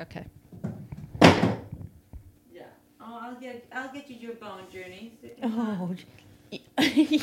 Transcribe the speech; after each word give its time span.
Okay. 0.00 0.24
Yeah. 2.50 2.62
Oh, 3.00 3.20
I'll 3.22 3.34
get 3.34 3.66
I'll 3.70 3.92
get 3.92 4.08
you 4.08 4.16
your 4.16 4.34
bone 4.34 4.62
journey. 4.72 5.18
Oh, 5.42 5.94
oh, 6.52 7.16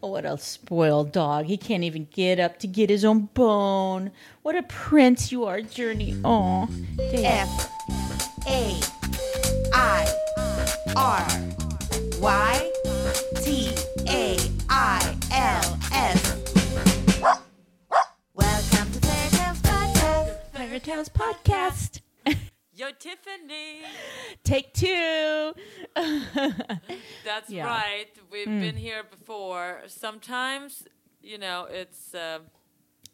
what 0.08 0.24
a 0.24 0.36
spoiled 0.36 1.12
dog. 1.12 1.44
He 1.44 1.56
can't 1.56 1.84
even 1.84 2.08
get 2.10 2.40
up 2.40 2.58
to 2.60 2.66
get 2.66 2.90
his 2.90 3.04
own 3.04 3.28
bone. 3.34 4.10
What 4.42 4.56
a 4.56 4.64
prince 4.64 5.30
you 5.30 5.44
are, 5.44 5.60
Journey. 5.60 6.20
Oh, 6.24 6.68
F 6.98 7.70
A 8.48 8.80
I 9.72 10.12
R 10.96 11.24
Y 12.20 12.65
Tales 20.86 21.08
Podcast. 21.08 22.00
Yo, 22.72 22.86
Tiffany. 22.96 23.80
Take 24.44 24.72
two. 24.72 25.52
That's 27.24 27.50
Yeah. 27.50 27.66
right. 27.66 28.06
We've 28.30 28.46
been 28.46 28.76
here 28.76 29.02
before. 29.02 29.82
Sometimes, 29.88 30.84
you 31.20 31.38
know, 31.38 31.66
it's 31.68 32.14
uh, 32.14 32.38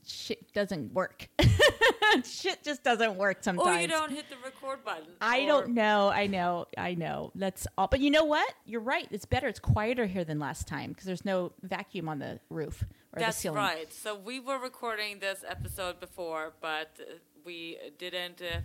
Shit 0.06 0.52
doesn't 0.52 0.93
work. 0.93 1.30
Shit 2.24 2.62
just 2.62 2.82
doesn't 2.84 3.16
work 3.16 3.38
sometimes. 3.41 3.79
or 3.79 3.80
you 3.80 3.88
don't 3.88 4.10
hit 4.12 4.29
the 4.29 4.37
record 4.45 4.84
button. 4.84 5.07
I 5.23 5.41
or- 5.45 5.46
don't 5.46 5.68
know. 5.70 6.10
I 6.10 6.27
know. 6.27 6.66
I 6.77 6.93
know. 6.93 7.32
That's 7.34 7.66
all. 7.79 7.87
But 7.87 8.01
you 8.01 8.10
know 8.10 8.24
what? 8.24 8.52
You're 8.66 8.82
right. 8.82 9.09
It's 9.10 9.24
better. 9.24 9.48
It's 9.48 9.60
quieter 9.60 10.04
here 10.04 10.24
than 10.24 10.38
last 10.38 10.68
time 10.68 10.91
because 10.91 11.07
there's 11.07 11.24
no 11.24 11.52
vacuum 11.62 12.10
on 12.10 12.18
the 12.18 12.38
roof 12.51 12.84
or 13.15 13.20
the 13.23 13.30
ceiling. 13.30 13.57
That's 13.57 13.74
right. 13.77 13.93
So 13.95 14.15
we 14.15 14.41
were 14.41 14.59
recording 14.59 15.20
this 15.20 15.43
episode 15.48 16.01
before, 16.01 16.52
but 16.60 16.91
uh, 17.01 17.15
we 17.45 17.78
didn't. 17.98 18.41
Uh, 18.42 18.60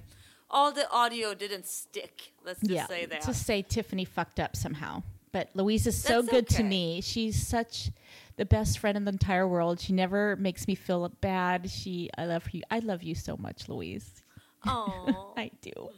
all 0.49 0.71
the 0.71 0.89
audio 0.91 1.33
didn't 1.33 1.65
stick. 1.65 2.33
Let's 2.45 2.59
just 2.61 2.71
yeah. 2.71 2.87
say 2.87 3.05
that. 3.05 3.21
To 3.21 3.33
say 3.33 3.61
Tiffany 3.61 4.05
fucked 4.05 4.39
up 4.39 4.55
somehow. 4.55 5.03
But 5.31 5.49
Louise 5.53 5.85
is 5.87 6.01
so 6.01 6.21
That's 6.21 6.31
good 6.31 6.47
to 6.49 6.63
me. 6.63 7.01
She's 7.01 7.47
such 7.47 7.91
the 8.37 8.45
best 8.45 8.79
friend 8.79 8.97
in 8.97 9.05
the 9.05 9.11
entire 9.11 9.47
world. 9.47 9.79
She 9.79 9.93
never 9.93 10.35
makes 10.37 10.67
me 10.67 10.75
feel 10.75 11.07
bad. 11.21 11.69
She 11.69 12.09
I 12.17 12.25
love 12.25 12.49
you. 12.51 12.61
I 12.71 12.79
love 12.79 13.03
you 13.03 13.13
so 13.13 13.35
much, 13.37 13.67
Louise. 13.67 14.23
Oh. 14.65 15.33
I 15.37 15.51
do. 15.61 15.89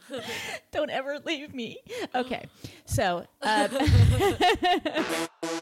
Don't 0.72 0.90
ever 0.90 1.20
leave 1.26 1.54
me. 1.54 1.78
Okay. 2.14 2.46
So, 2.86 3.26
uh, 3.42 3.68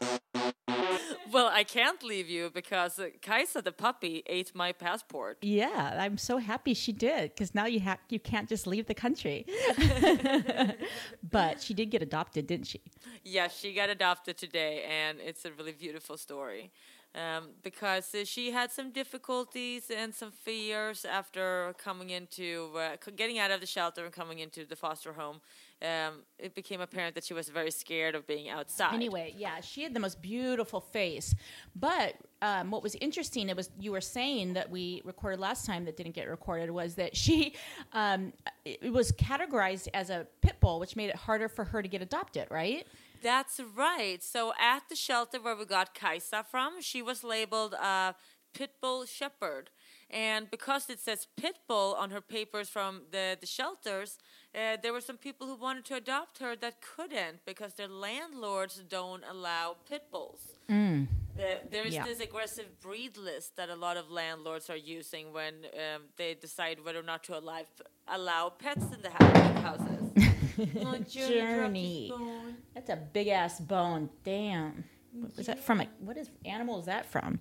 well, 1.32 1.50
I 1.52 1.64
can't 1.64 2.02
leave 2.02 2.28
you 2.28 2.50
because 2.50 2.98
uh, 2.98 3.08
Kaisa 3.22 3.62
the 3.62 3.72
puppy 3.72 4.22
ate 4.26 4.54
my 4.54 4.72
passport. 4.72 5.38
Yeah, 5.42 5.96
I'm 5.98 6.18
so 6.18 6.38
happy 6.38 6.74
she 6.74 6.92
did 6.92 7.30
because 7.30 7.54
now 7.54 7.66
you 7.66 7.80
have 7.80 7.98
you 8.08 8.20
can't 8.20 8.48
just 8.48 8.66
leave 8.66 8.86
the 8.86 8.94
country. 8.94 9.46
but 11.22 11.62
she 11.62 11.74
did 11.74 11.90
get 11.90 12.02
adopted, 12.02 12.46
didn't 12.46 12.66
she? 12.66 12.80
Yeah, 13.24 13.48
she 13.48 13.74
got 13.74 13.90
adopted 13.90 14.36
today, 14.36 14.84
and 14.88 15.18
it's 15.20 15.44
a 15.44 15.52
really 15.52 15.72
beautiful 15.72 16.16
story. 16.16 16.70
Um, 17.14 17.48
because 17.62 18.14
uh, 18.14 18.24
she 18.24 18.50
had 18.52 18.70
some 18.70 18.90
difficulties 18.90 19.90
and 19.90 20.14
some 20.14 20.30
fears 20.30 21.06
after 21.06 21.74
coming 21.78 22.10
into 22.10 22.70
uh, 22.76 22.96
getting 23.16 23.38
out 23.38 23.50
of 23.50 23.60
the 23.60 23.66
shelter 23.66 24.04
and 24.04 24.12
coming 24.12 24.40
into 24.40 24.66
the 24.66 24.76
foster 24.76 25.14
home. 25.14 25.40
Um, 25.80 26.22
it 26.40 26.56
became 26.56 26.80
apparent 26.80 27.14
that 27.14 27.22
she 27.22 27.34
was 27.34 27.48
very 27.48 27.70
scared 27.70 28.16
of 28.16 28.26
being 28.26 28.48
outside. 28.48 28.94
Anyway, 28.94 29.32
yeah, 29.36 29.60
she 29.60 29.84
had 29.84 29.94
the 29.94 30.00
most 30.00 30.20
beautiful 30.20 30.80
face. 30.80 31.36
But 31.76 32.14
um, 32.42 32.72
what 32.72 32.82
was 32.82 32.96
interesting, 32.96 33.48
it 33.48 33.56
was 33.56 33.70
you 33.78 33.92
were 33.92 34.00
saying 34.00 34.54
that 34.54 34.70
we 34.70 35.02
recorded 35.04 35.38
last 35.38 35.66
time 35.66 35.84
that 35.84 35.96
didn't 35.96 36.16
get 36.16 36.28
recorded 36.28 36.70
was 36.72 36.96
that 36.96 37.16
she 37.16 37.54
um, 37.92 38.32
it 38.64 38.92
was 38.92 39.12
categorized 39.12 39.86
as 39.94 40.10
a 40.10 40.26
pit 40.42 40.56
bull, 40.60 40.80
which 40.80 40.96
made 40.96 41.10
it 41.10 41.16
harder 41.16 41.48
for 41.48 41.64
her 41.64 41.80
to 41.80 41.88
get 41.88 42.02
adopted, 42.02 42.48
right? 42.50 42.84
That's 43.22 43.60
right. 43.76 44.22
So 44.22 44.52
at 44.60 44.88
the 44.88 44.96
shelter 44.96 45.40
where 45.40 45.56
we 45.56 45.64
got 45.64 45.94
Kaisa 45.94 46.44
from, 46.48 46.80
she 46.80 47.02
was 47.02 47.22
labeled 47.22 47.74
a 47.74 48.14
pit 48.52 48.72
bull 48.80 49.04
shepherd. 49.06 49.70
And 50.10 50.50
because 50.50 50.88
it 50.88 51.00
says 51.00 51.26
pit 51.36 51.58
bull 51.68 51.94
on 51.98 52.10
her 52.10 52.20
papers 52.22 52.68
from 52.68 53.02
the, 53.10 53.36
the 53.40 53.46
shelters, 53.46 54.16
uh, 54.54 54.78
there 54.82 54.92
were 54.92 55.02
some 55.02 55.18
people 55.18 55.46
who 55.46 55.54
wanted 55.56 55.84
to 55.86 55.94
adopt 55.96 56.38
her 56.38 56.56
that 56.56 56.76
couldn't 56.80 57.44
because 57.44 57.74
their 57.74 57.88
landlords 57.88 58.82
don't 58.88 59.22
allow 59.30 59.76
pit 59.88 60.04
bulls. 60.10 60.40
The- 60.68 61.60
there 61.70 61.84
is 61.86 61.94
Yeah. 61.94 62.04
this 62.04 62.20
aggressive 62.20 62.80
breed 62.80 63.16
list 63.16 63.56
that 63.56 63.68
a 63.68 63.76
lot 63.76 63.96
of 63.96 64.10
landlords 64.10 64.70
are 64.70 64.76
using 64.98 65.32
when 65.32 65.54
um, 65.74 66.02
they 66.16 66.34
decide 66.34 66.82
whether 66.84 67.00
or 67.00 67.02
not 67.04 67.22
to 67.24 67.38
allow, 67.38 67.62
allow 68.08 68.48
pets 68.48 68.84
in 68.94 69.02
the 69.02 69.10
hou- 69.10 69.60
houses. 69.60 70.12
Oh, 70.58 70.64
Journey 70.64 70.98
dropped 70.98 71.12
his 71.12 71.24
Journey. 71.30 72.08
bone. 72.10 72.56
That's 72.74 72.90
a 72.90 72.96
big 72.96 73.28
ass 73.28 73.60
bone. 73.60 74.10
Damn. 74.24 74.82
What 75.20 75.36
was 75.36 75.46
that 75.46 75.58
from? 75.60 75.80
A, 75.80 75.86
what 76.00 76.16
is 76.16 76.30
animal 76.44 76.78
is 76.80 76.86
that 76.86 77.06
from? 77.06 77.40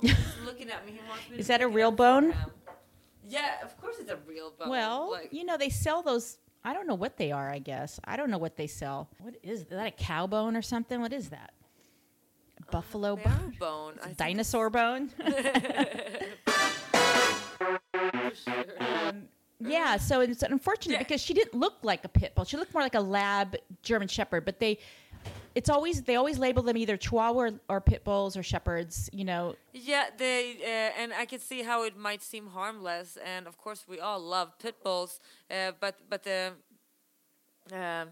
He's 0.00 0.14
looking 0.44 0.70
at 0.70 0.84
me. 0.86 0.92
He 0.92 0.98
wants 1.08 1.28
me 1.30 1.38
Is 1.38 1.46
that 1.48 1.60
a 1.62 1.68
real 1.68 1.90
bone? 1.90 2.34
Yeah, 3.28 3.62
of 3.62 3.78
course 3.80 3.96
it's 4.00 4.10
a 4.10 4.18
real 4.26 4.52
bone. 4.58 4.68
Well, 4.70 5.10
like, 5.12 5.32
you 5.32 5.44
know, 5.44 5.56
they 5.56 5.68
sell 5.68 6.02
those. 6.02 6.38
I 6.64 6.72
don't 6.74 6.86
know 6.86 6.94
what 6.94 7.16
they 7.16 7.32
are, 7.32 7.50
I 7.50 7.58
guess. 7.58 8.00
I 8.04 8.16
don't 8.16 8.30
know 8.30 8.38
what 8.38 8.56
they 8.56 8.66
sell. 8.66 9.08
What 9.18 9.34
is, 9.42 9.60
is 9.60 9.66
that? 9.66 9.86
A 9.86 9.90
cow 9.90 10.26
bone 10.26 10.56
or 10.56 10.62
something? 10.62 11.00
What 11.00 11.12
is 11.12 11.30
that? 11.30 11.52
A 12.60 12.70
buffalo 12.70 13.16
they 13.16 13.22
are 13.22 13.28
bone? 13.28 13.56
bone. 13.58 13.94
Dinosaur 14.16 14.70
bone? 14.70 15.10
Um, 18.80 19.24
yeah, 19.60 19.96
so 19.98 20.20
it's 20.20 20.42
unfortunate 20.42 20.94
Yeah. 20.94 20.98
because 21.00 21.20
she 21.20 21.34
didn't 21.34 21.54
look 21.54 21.74
like 21.82 22.04
a 22.04 22.08
pit 22.08 22.34
bull. 22.34 22.44
She 22.44 22.56
looked 22.56 22.72
more 22.72 22.82
like 22.82 22.94
a 22.94 23.00
lab 23.00 23.56
German 23.82 24.08
shepherd, 24.08 24.44
but 24.44 24.58
they. 24.58 24.78
It's 25.54 25.68
always 25.68 26.02
they 26.02 26.16
always 26.16 26.38
label 26.38 26.62
them 26.62 26.76
either 26.76 26.96
Chihuahua 26.96 27.40
or, 27.40 27.50
or 27.68 27.80
pit 27.80 28.04
bulls 28.04 28.36
or 28.36 28.42
shepherds. 28.42 29.10
You 29.12 29.24
know, 29.24 29.56
Yeah, 29.72 30.06
they 30.16 30.56
uh, 30.62 31.00
and 31.02 31.12
I 31.12 31.24
can 31.24 31.40
see 31.40 31.62
how 31.62 31.84
it 31.84 31.96
might 31.96 32.22
seem 32.22 32.48
harmless, 32.48 33.18
and 33.24 33.46
of 33.46 33.56
course 33.58 33.84
we 33.88 33.98
all 34.00 34.20
love 34.20 34.58
pit 34.58 34.82
bulls, 34.82 35.20
uh, 35.50 35.72
but 35.80 35.96
but 36.08 36.22
the 36.22 36.52
um 37.72 38.08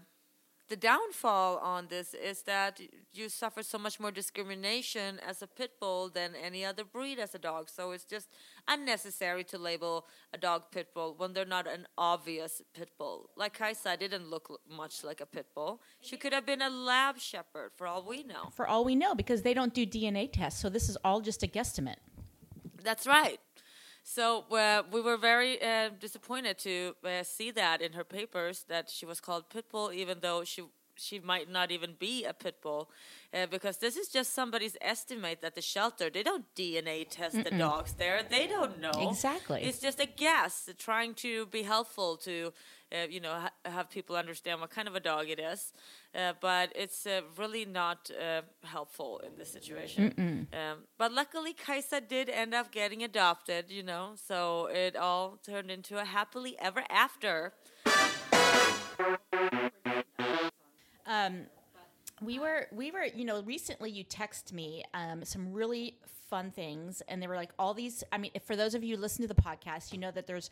the 0.69 0.75
downfall 0.75 1.57
on 1.57 1.87
this 1.89 2.13
is 2.13 2.43
that 2.43 2.79
you 3.13 3.27
suffer 3.27 3.63
so 3.63 3.77
much 3.77 3.99
more 3.99 4.11
discrimination 4.11 5.19
as 5.27 5.41
a 5.41 5.47
pit 5.47 5.71
bull 5.79 6.09
than 6.09 6.35
any 6.35 6.63
other 6.63 6.83
breed 6.83 7.17
as 7.19 7.33
a 7.33 7.39
dog. 7.39 7.69
So 7.69 7.91
it's 7.91 8.05
just 8.05 8.29
unnecessary 8.67 9.43
to 9.45 9.57
label 9.57 10.05
a 10.33 10.37
dog 10.37 10.63
pit 10.71 10.89
bull 10.93 11.15
when 11.17 11.33
they're 11.33 11.45
not 11.45 11.67
an 11.67 11.87
obvious 11.97 12.61
pit 12.73 12.91
bull. 12.99 13.31
Like 13.35 13.57
Kaisa 13.57 13.97
didn't 13.97 14.29
look 14.29 14.61
much 14.69 15.03
like 15.03 15.21
a 15.21 15.25
pit 15.25 15.47
bull. 15.55 15.81
She 16.01 16.17
could 16.17 16.33
have 16.33 16.45
been 16.45 16.61
a 16.61 16.69
lab 16.69 17.19
shepherd 17.19 17.71
for 17.75 17.87
all 17.87 18.03
we 18.03 18.23
know. 18.23 18.49
for 18.53 18.67
all 18.67 18.85
we 18.85 18.95
know, 18.95 19.15
because 19.15 19.41
they 19.41 19.53
don't 19.53 19.73
do 19.73 19.85
DNA 19.85 20.29
tests, 20.31 20.61
so 20.61 20.69
this 20.69 20.87
is 20.87 20.97
all 21.03 21.19
just 21.19 21.41
a 21.43 21.47
guesstimate. 21.47 21.97
That's 22.83 23.05
right. 23.07 23.39
So 24.11 24.45
uh, 24.51 24.81
we 24.91 25.01
were 25.01 25.17
very 25.17 25.61
uh, 25.61 25.89
disappointed 25.99 26.57
to 26.59 26.95
uh, 27.05 27.21
see 27.21 27.51
that 27.51 27.79
in 27.79 27.93
her 27.93 28.03
papers 28.03 28.65
that 28.67 28.89
she 28.89 29.05
was 29.05 29.21
called 29.21 29.51
Pitbull, 29.51 29.93
even 29.93 30.17
though 30.21 30.43
she 30.43 30.63
she 30.99 31.19
might 31.19 31.49
not 31.49 31.71
even 31.71 31.95
be 31.97 32.25
a 32.25 32.33
pit 32.33 32.61
bull, 32.61 32.89
uh, 33.33 33.45
because 33.47 33.77
this 33.77 33.95
is 33.95 34.07
just 34.09 34.33
somebody's 34.33 34.75
estimate 34.81 35.39
at 35.43 35.55
the 35.55 35.61
shelter. 35.61 36.09
They 36.09 36.23
don't 36.23 36.45
DNA 36.55 37.05
test 37.09 37.43
the 37.43 37.51
dogs 37.51 37.93
there. 37.93 38.21
They 38.29 38.47
don't 38.47 38.79
know 38.79 38.91
Exactly. 39.09 39.63
It's 39.63 39.79
just 39.79 39.99
a 39.99 40.05
guess, 40.05 40.69
trying 40.77 41.13
to 41.15 41.45
be 41.47 41.63
helpful 41.63 42.17
to, 42.17 42.53
uh, 42.91 43.07
you 43.09 43.19
know, 43.19 43.33
ha- 43.33 43.51
have 43.65 43.89
people 43.89 44.15
understand 44.15 44.59
what 44.61 44.69
kind 44.69 44.87
of 44.87 44.95
a 44.95 44.99
dog 44.99 45.29
it 45.29 45.39
is. 45.39 45.73
Uh, 46.15 46.33
but 46.41 46.71
it's 46.75 47.05
uh, 47.05 47.21
really 47.37 47.65
not 47.65 48.09
uh, 48.19 48.41
helpful 48.63 49.19
in 49.25 49.37
this 49.37 49.51
situation. 49.51 50.47
Um, 50.53 50.77
but 50.97 51.11
luckily, 51.13 51.53
Kaisa 51.53 52.01
did 52.01 52.29
end 52.29 52.53
up 52.53 52.71
getting 52.71 53.03
adopted, 53.03 53.69
you 53.69 53.83
know, 53.83 54.13
so 54.27 54.67
it 54.73 54.95
all 54.95 55.37
turned 55.45 55.69
into 55.69 55.97
a 55.99 56.05
happily 56.05 56.55
ever 56.59 56.83
after. 56.89 57.53
Um, 61.29 61.41
we 62.21 62.39
were 62.39 62.67
we 62.71 62.91
were 62.91 63.03
you 63.03 63.25
know 63.25 63.41
recently 63.43 63.89
you 63.91 64.03
text 64.03 64.51
me 64.53 64.83
um, 64.93 65.23
some 65.23 65.53
really 65.53 65.97
fun 66.29 66.51
things 66.51 67.01
and 67.07 67.21
they 67.21 67.27
were 67.27 67.35
like 67.35 67.49
all 67.57 67.73
these 67.73 68.03
i 68.11 68.17
mean 68.17 68.29
for 68.45 68.55
those 68.55 68.75
of 68.75 68.83
you 68.83 68.95
who 68.95 69.01
listen 69.01 69.21
to 69.23 69.27
the 69.27 69.41
podcast 69.41 69.91
you 69.91 69.97
know 69.97 70.11
that 70.11 70.27
there's 70.27 70.51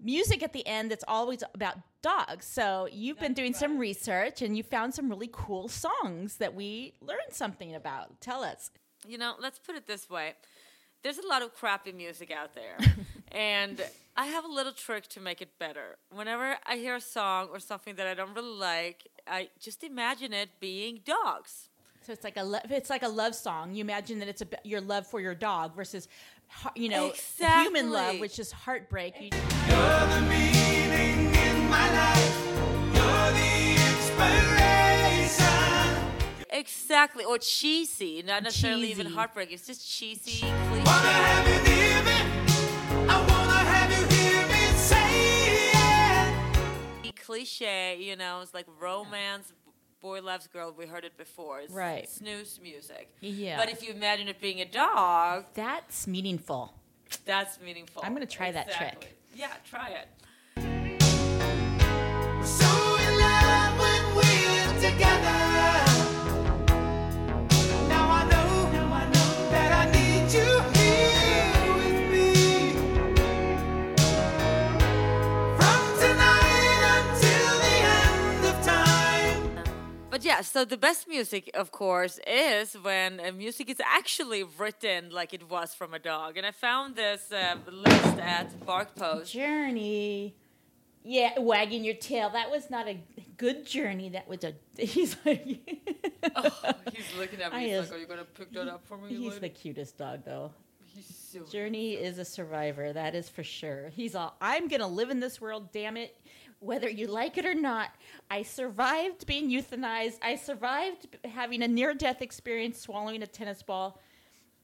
music 0.00 0.40
at 0.42 0.52
the 0.52 0.64
end 0.68 0.88
that's 0.88 1.02
always 1.08 1.42
about 1.54 1.78
dogs 2.00 2.46
so 2.46 2.86
you've 2.92 3.18
been 3.18 3.32
doing 3.32 3.52
some 3.52 3.76
research 3.76 4.40
and 4.40 4.56
you 4.56 4.62
found 4.62 4.94
some 4.94 5.08
really 5.08 5.28
cool 5.32 5.66
songs 5.66 6.36
that 6.36 6.54
we 6.54 6.92
learned 7.00 7.32
something 7.32 7.74
about 7.74 8.20
tell 8.20 8.44
us 8.44 8.70
you 9.08 9.18
know, 9.18 9.34
let's 9.38 9.58
put 9.58 9.76
it 9.76 9.86
this 9.86 10.08
way. 10.08 10.34
There's 11.02 11.18
a 11.18 11.26
lot 11.26 11.42
of 11.42 11.54
crappy 11.54 11.92
music 11.92 12.30
out 12.30 12.54
there. 12.54 12.76
and 13.32 13.80
I 14.16 14.26
have 14.26 14.44
a 14.44 14.48
little 14.48 14.72
trick 14.72 15.08
to 15.08 15.20
make 15.20 15.42
it 15.42 15.58
better. 15.58 15.96
Whenever 16.10 16.56
I 16.66 16.76
hear 16.76 16.96
a 16.96 17.00
song 17.00 17.48
or 17.52 17.60
something 17.60 17.96
that 17.96 18.06
I 18.06 18.14
don't 18.14 18.34
really 18.34 18.56
like, 18.58 19.08
I 19.26 19.48
just 19.60 19.84
imagine 19.84 20.32
it 20.32 20.48
being 20.60 21.00
dogs. 21.04 21.68
So 22.06 22.12
it's 22.12 22.24
like 22.24 22.36
a 22.36 22.44
lo- 22.44 22.60
it's 22.70 22.88
like 22.88 23.02
a 23.02 23.08
love 23.08 23.34
song. 23.34 23.74
You 23.74 23.80
imagine 23.82 24.20
that 24.20 24.28
it's 24.28 24.40
a, 24.40 24.46
your 24.62 24.80
love 24.80 25.06
for 25.06 25.20
your 25.20 25.34
dog 25.34 25.74
versus, 25.74 26.08
you 26.76 26.88
know, 26.88 27.08
exactly. 27.08 27.64
human 27.64 27.90
love, 27.92 28.20
which 28.20 28.38
is 28.38 28.52
heartbreak. 28.52 29.14
You- 29.20 29.30
exactly, 36.52 37.24
or 37.24 37.38
cheesy, 37.38 38.22
not 38.22 38.42
necessarily 38.42 38.88
cheesy. 38.88 39.00
even 39.00 39.12
heartbreak. 39.12 39.52
It's 39.52 39.66
just 39.66 39.88
cheesy. 39.88 40.40
Cliche. 40.40 41.25
Cliche, 47.36 47.98
you 48.00 48.16
know, 48.16 48.40
it's 48.40 48.54
like 48.54 48.66
romance, 48.80 49.52
boy 50.00 50.22
loves 50.22 50.46
girl. 50.46 50.72
We 50.76 50.86
heard 50.86 51.04
it 51.04 51.18
before. 51.18 51.60
It's 51.60 51.72
Right. 51.72 52.08
snooze 52.08 52.58
music. 52.62 53.14
Yeah. 53.20 53.58
But 53.58 53.68
if 53.68 53.82
you 53.82 53.92
imagine 53.92 54.26
it 54.28 54.40
being 54.40 54.60
a 54.62 54.64
dog, 54.64 55.44
That's 55.54 56.06
meaningful. 56.06 56.72
that's 57.26 57.60
meaningful. 57.60 58.02
I'm 58.04 58.14
gonna 58.14 58.24
try 58.26 58.50
that 58.52 58.72
trick. 58.72 59.18
Yeah, 59.34 59.52
try 59.68 59.88
it. 59.90 60.08
So 62.46 62.70
in 63.04 63.18
love 63.18 63.78
when 63.78 64.16
we're 64.16 64.90
together. 64.90 65.45
Yeah, 80.26 80.40
so 80.40 80.64
the 80.64 80.76
best 80.76 81.06
music, 81.08 81.50
of 81.54 81.70
course, 81.70 82.18
is 82.26 82.74
when 82.74 83.20
uh, 83.20 83.30
music 83.30 83.70
is 83.70 83.80
actually 83.80 84.42
written 84.42 85.10
like 85.10 85.32
it 85.32 85.48
was 85.48 85.72
from 85.72 85.94
a 85.94 86.00
dog. 86.00 86.36
And 86.36 86.44
I 86.44 86.50
found 86.50 86.96
this 86.96 87.30
uh, 87.30 87.56
list 87.70 88.18
at 88.18 88.50
BarkPost. 88.66 89.30
Journey. 89.30 90.34
Yeah, 91.04 91.38
wagging 91.38 91.84
your 91.84 91.94
tail. 91.94 92.30
That 92.30 92.50
was 92.50 92.68
not 92.70 92.88
a 92.88 92.98
good 93.36 93.64
journey. 93.64 94.08
That 94.08 94.26
was 94.26 94.42
a. 94.42 94.54
He's 94.78 95.16
like. 95.24 95.60
Oh, 96.38 96.72
he's 96.92 97.06
looking 97.16 97.40
at 97.40 97.54
I 97.54 97.60
me. 97.60 97.68
He's 97.70 97.84
is- 97.84 97.90
like, 97.90 97.98
"Are 97.98 98.00
you 98.00 98.06
gonna 98.08 98.24
pick 98.24 98.52
that 98.52 98.66
up 98.68 98.84
for 98.86 98.98
me?" 98.98 99.08
He's 99.08 99.34
lady?" 99.34 99.38
the 99.40 99.48
cutest 99.48 99.96
dog, 99.96 100.24
though. 100.24 100.50
He's 100.92 101.06
so 101.32 101.44
Journey 101.44 101.92
is 101.92 102.18
a 102.18 102.24
survivor. 102.24 102.92
That 102.92 103.14
is 103.14 103.28
for 103.28 103.44
sure. 103.44 103.90
He's 103.94 104.16
all. 104.16 104.34
I'm 104.40 104.66
gonna 104.66 104.88
live 104.88 105.10
in 105.10 105.20
this 105.20 105.40
world. 105.40 105.70
Damn 105.72 105.96
it, 105.96 106.18
whether 106.66 106.88
you 106.90 107.06
like 107.06 107.38
it 107.38 107.46
or 107.46 107.54
not. 107.54 107.90
I 108.30 108.42
survived 108.42 109.26
being 109.26 109.48
euthanized. 109.50 110.18
I 110.22 110.36
survived 110.36 111.16
having 111.24 111.62
a 111.62 111.68
near-death 111.68 112.20
experience, 112.22 112.80
swallowing 112.80 113.22
a 113.22 113.26
tennis 113.26 113.62
ball, 113.62 114.00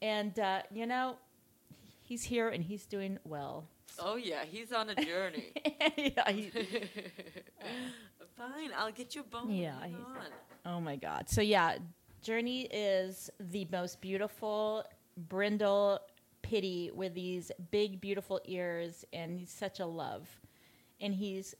and 0.02 0.36
uh, 0.38 0.62
you 0.72 0.86
know, 0.86 1.16
he's 2.02 2.24
here 2.24 2.48
and 2.48 2.62
he's 2.62 2.86
doing 2.86 3.18
well. 3.24 3.64
Oh 3.98 4.16
yeah, 4.16 4.44
he's 4.44 4.72
on 4.72 4.90
a 4.90 4.94
journey. 4.94 5.52
yeah, 5.96 6.30
he- 6.30 6.50
Fine, 8.36 8.70
I'll 8.76 8.92
get 8.92 9.14
you 9.14 9.20
a 9.20 9.24
bone. 9.24 9.50
Yeah, 9.50 9.84
he's- 9.86 10.00
on. 10.04 10.26
Oh 10.64 10.80
my 10.80 10.96
God. 10.96 11.28
So 11.28 11.40
yeah, 11.40 11.78
Journey 12.22 12.62
is 12.72 13.30
the 13.40 13.66
most 13.70 14.00
beautiful 14.00 14.84
brindle 15.16 16.00
pitty 16.42 16.90
with 16.94 17.14
these 17.14 17.50
big 17.70 18.00
beautiful 18.00 18.40
ears 18.46 19.04
and 19.12 19.38
he's 19.38 19.50
such 19.50 19.80
a 19.80 19.86
love. 19.86 20.28
And 21.00 21.12
he's 21.14 21.54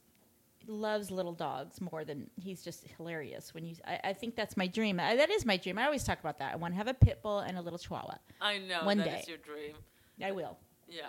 loves 0.67 1.11
little 1.11 1.33
dogs 1.33 1.81
more 1.81 2.05
than 2.05 2.29
he's 2.35 2.63
just 2.63 2.85
hilarious 2.97 3.53
when 3.53 3.65
you 3.65 3.75
I, 3.85 3.99
I 4.05 4.13
think 4.13 4.35
that's 4.35 4.55
my 4.55 4.67
dream. 4.67 4.99
I, 4.99 5.15
that 5.15 5.29
is 5.29 5.45
my 5.45 5.57
dream. 5.57 5.77
I 5.77 5.85
always 5.85 6.03
talk 6.03 6.19
about 6.19 6.39
that. 6.39 6.53
I 6.53 6.55
want 6.55 6.73
to 6.73 6.77
have 6.77 6.87
a 6.87 6.93
pit 6.93 7.19
bull 7.21 7.39
and 7.39 7.57
a 7.57 7.61
little 7.61 7.79
chihuahua. 7.79 8.15
I 8.41 8.59
know 8.59 8.85
One 8.85 8.97
that 8.99 9.05
day. 9.05 9.19
is 9.19 9.27
your 9.27 9.37
dream. 9.37 9.75
I 10.23 10.31
will. 10.31 10.57
Yeah, 10.87 11.03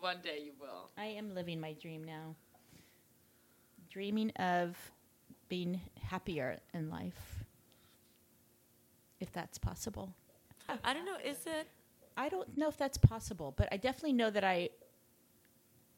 one 0.00 0.18
day 0.22 0.40
you 0.44 0.52
will. 0.60 0.90
I 0.96 1.06
am 1.06 1.34
living 1.34 1.60
my 1.60 1.74
dream 1.74 2.02
now. 2.04 2.34
Dreaming 3.90 4.30
of 4.32 4.76
being 5.48 5.80
happier 6.02 6.58
in 6.74 6.90
life. 6.90 7.44
If 9.20 9.32
that's 9.32 9.58
possible. 9.58 10.14
I 10.84 10.92
don't 10.92 11.04
know. 11.04 11.16
Is 11.24 11.46
it? 11.46 11.68
I 12.16 12.28
don't 12.28 12.56
know 12.56 12.68
if 12.68 12.76
that's 12.76 12.98
possible, 12.98 13.54
but 13.56 13.68
I 13.72 13.76
definitely 13.76 14.12
know 14.12 14.30
that 14.30 14.44
I 14.44 14.70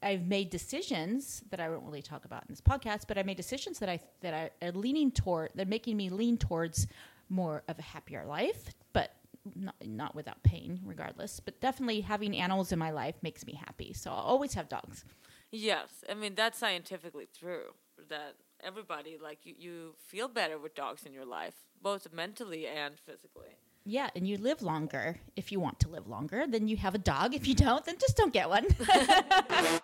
I've 0.02 0.26
made 0.26 0.50
decisions 0.50 1.42
that 1.50 1.60
I 1.60 1.68
won't 1.68 1.84
really 1.84 2.02
talk 2.02 2.24
about 2.24 2.42
in 2.42 2.48
this 2.50 2.60
podcast, 2.60 3.02
but 3.06 3.18
I 3.18 3.22
made 3.22 3.36
decisions 3.36 3.78
that 3.80 3.88
I 3.88 4.00
that 4.20 4.34
I 4.34 4.66
are 4.66 4.72
leaning 4.72 5.10
toward 5.10 5.50
that 5.54 5.66
are 5.66 5.70
making 5.70 5.96
me 5.96 6.08
lean 6.08 6.38
towards 6.38 6.86
more 7.28 7.62
of 7.68 7.78
a 7.78 7.82
happier 7.82 8.24
life, 8.24 8.74
but 8.92 9.12
not 9.54 9.74
not 9.84 10.14
without 10.14 10.42
pain, 10.42 10.80
regardless. 10.84 11.40
But 11.40 11.60
definitely 11.60 12.00
having 12.00 12.36
animals 12.36 12.72
in 12.72 12.78
my 12.78 12.90
life 12.90 13.16
makes 13.22 13.46
me 13.46 13.54
happy. 13.54 13.92
So 13.92 14.10
I'll 14.10 14.16
always 14.16 14.54
have 14.54 14.68
dogs. 14.68 15.04
Yes, 15.50 16.04
I 16.08 16.14
mean 16.14 16.34
that's 16.34 16.58
scientifically 16.58 17.28
true. 17.38 17.74
That 18.08 18.36
everybody 18.62 19.18
like 19.22 19.44
you, 19.44 19.54
you 19.58 19.94
feel 19.98 20.28
better 20.28 20.58
with 20.58 20.74
dogs 20.74 21.04
in 21.04 21.12
your 21.12 21.26
life, 21.26 21.54
both 21.82 22.12
mentally 22.12 22.66
and 22.66 22.98
physically. 22.98 23.56
Yeah, 23.84 24.10
and 24.14 24.28
you 24.28 24.36
live 24.36 24.62
longer 24.62 25.16
if 25.36 25.50
you 25.50 25.58
want 25.60 25.80
to 25.80 25.88
live 25.88 26.06
longer. 26.06 26.44
Then 26.46 26.68
you 26.68 26.76
have 26.76 26.94
a 26.94 26.98
dog. 26.98 27.34
If 27.34 27.48
you 27.48 27.54
don't, 27.54 27.84
then 27.84 27.96
just 27.98 28.16
don't 28.16 28.32
get 28.32 28.48
one. 28.48 28.66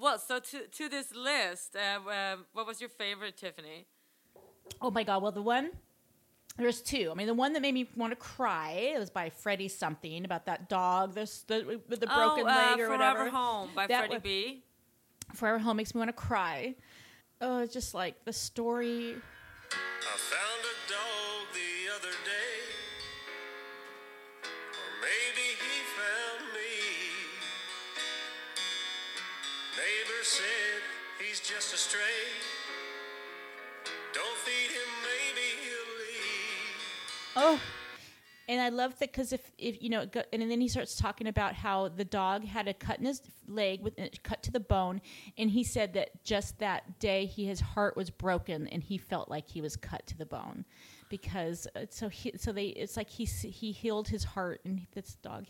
Well, 0.00 0.18
so 0.20 0.38
to 0.38 0.66
to 0.68 0.88
this 0.88 1.12
list, 1.12 1.76
uh, 1.76 1.98
um, 2.08 2.46
what 2.52 2.68
was 2.68 2.80
your 2.80 2.88
favorite, 2.88 3.36
Tiffany? 3.36 3.86
Oh 4.80 4.92
my 4.92 5.02
god! 5.02 5.22
Well, 5.22 5.32
the 5.32 5.42
one 5.42 5.70
there's 6.58 6.80
two. 6.80 7.10
I 7.10 7.14
mean, 7.14 7.26
the 7.26 7.34
one 7.34 7.52
that 7.52 7.62
made 7.62 7.74
me 7.74 7.88
want 7.96 8.12
to 8.12 8.16
cry 8.16 8.70
it 8.94 8.98
was 8.98 9.10
by 9.10 9.30
Freddie 9.30 9.68
something 9.68 10.24
about 10.24 10.46
that 10.46 10.68
dog, 10.68 11.14
this 11.14 11.42
the 11.42 11.80
with 11.88 12.00
the 12.00 12.06
broken 12.06 12.44
oh, 12.46 12.50
uh, 12.50 12.54
leg 12.54 12.80
or 12.80 12.86
Forever 12.86 12.96
whatever. 12.96 13.30
Home 13.30 13.70
by 13.74 13.86
That 13.86 13.98
Freddie 14.00 14.14
one- 14.14 14.20
B. 14.22 14.64
Forever 15.34 15.58
Home 15.58 15.76
makes 15.76 15.94
me 15.94 15.98
want 15.98 16.08
to 16.08 16.14
cry. 16.14 16.74
Oh, 17.40 17.60
it's 17.60 17.72
just 17.72 17.94
like 17.94 18.24
the 18.24 18.32
story. 18.32 19.14
I 19.70 20.16
found 20.18 20.62
a 20.64 20.76
dog 20.90 21.46
the 21.54 21.94
other 21.94 22.14
day. 22.24 22.58
Or 24.42 24.90
maybe 25.00 25.46
he 25.54 25.74
found 25.94 26.52
me. 26.52 26.74
Neighbor 29.76 30.24
said 30.24 30.82
he's 31.20 31.38
just 31.38 31.72
a 31.74 31.76
stray. 31.76 32.26
Don't 34.12 34.36
feed 34.38 34.72
him, 34.72 34.90
maybe 35.06 35.46
he'll 35.62 35.94
leave. 36.00 36.80
Oh, 37.36 37.60
and 38.48 38.60
I 38.60 38.70
love 38.70 38.98
that 38.98 39.12
because 39.12 39.32
if 39.32 39.52
if 39.58 39.82
you 39.82 39.90
know, 39.90 40.06
go, 40.06 40.22
and 40.32 40.50
then 40.50 40.60
he 40.60 40.68
starts 40.68 40.96
talking 40.96 41.26
about 41.26 41.54
how 41.54 41.88
the 41.88 42.04
dog 42.04 42.44
had 42.44 42.66
a 42.66 42.74
cut 42.74 42.98
in 42.98 43.04
his 43.04 43.20
leg 43.46 43.82
with 43.82 43.98
it 43.98 44.22
cut 44.22 44.42
to 44.44 44.50
the 44.50 44.60
bone, 44.60 45.02
and 45.36 45.50
he 45.50 45.62
said 45.62 45.92
that 45.94 46.24
just 46.24 46.58
that 46.58 46.98
day 46.98 47.26
he 47.26 47.44
his 47.44 47.60
heart 47.60 47.96
was 47.96 48.08
broken 48.10 48.66
and 48.68 48.82
he 48.82 48.96
felt 48.96 49.28
like 49.28 49.48
he 49.48 49.60
was 49.60 49.76
cut 49.76 50.06
to 50.06 50.16
the 50.16 50.26
bone, 50.26 50.64
because 51.10 51.68
uh, 51.76 51.80
so 51.90 52.08
he 52.08 52.32
so 52.36 52.50
they 52.50 52.68
it's 52.68 52.96
like 52.96 53.10
he 53.10 53.24
he 53.24 53.70
healed 53.70 54.08
his 54.08 54.24
heart 54.24 54.60
and 54.64 54.86
this 54.94 55.14
dog 55.22 55.44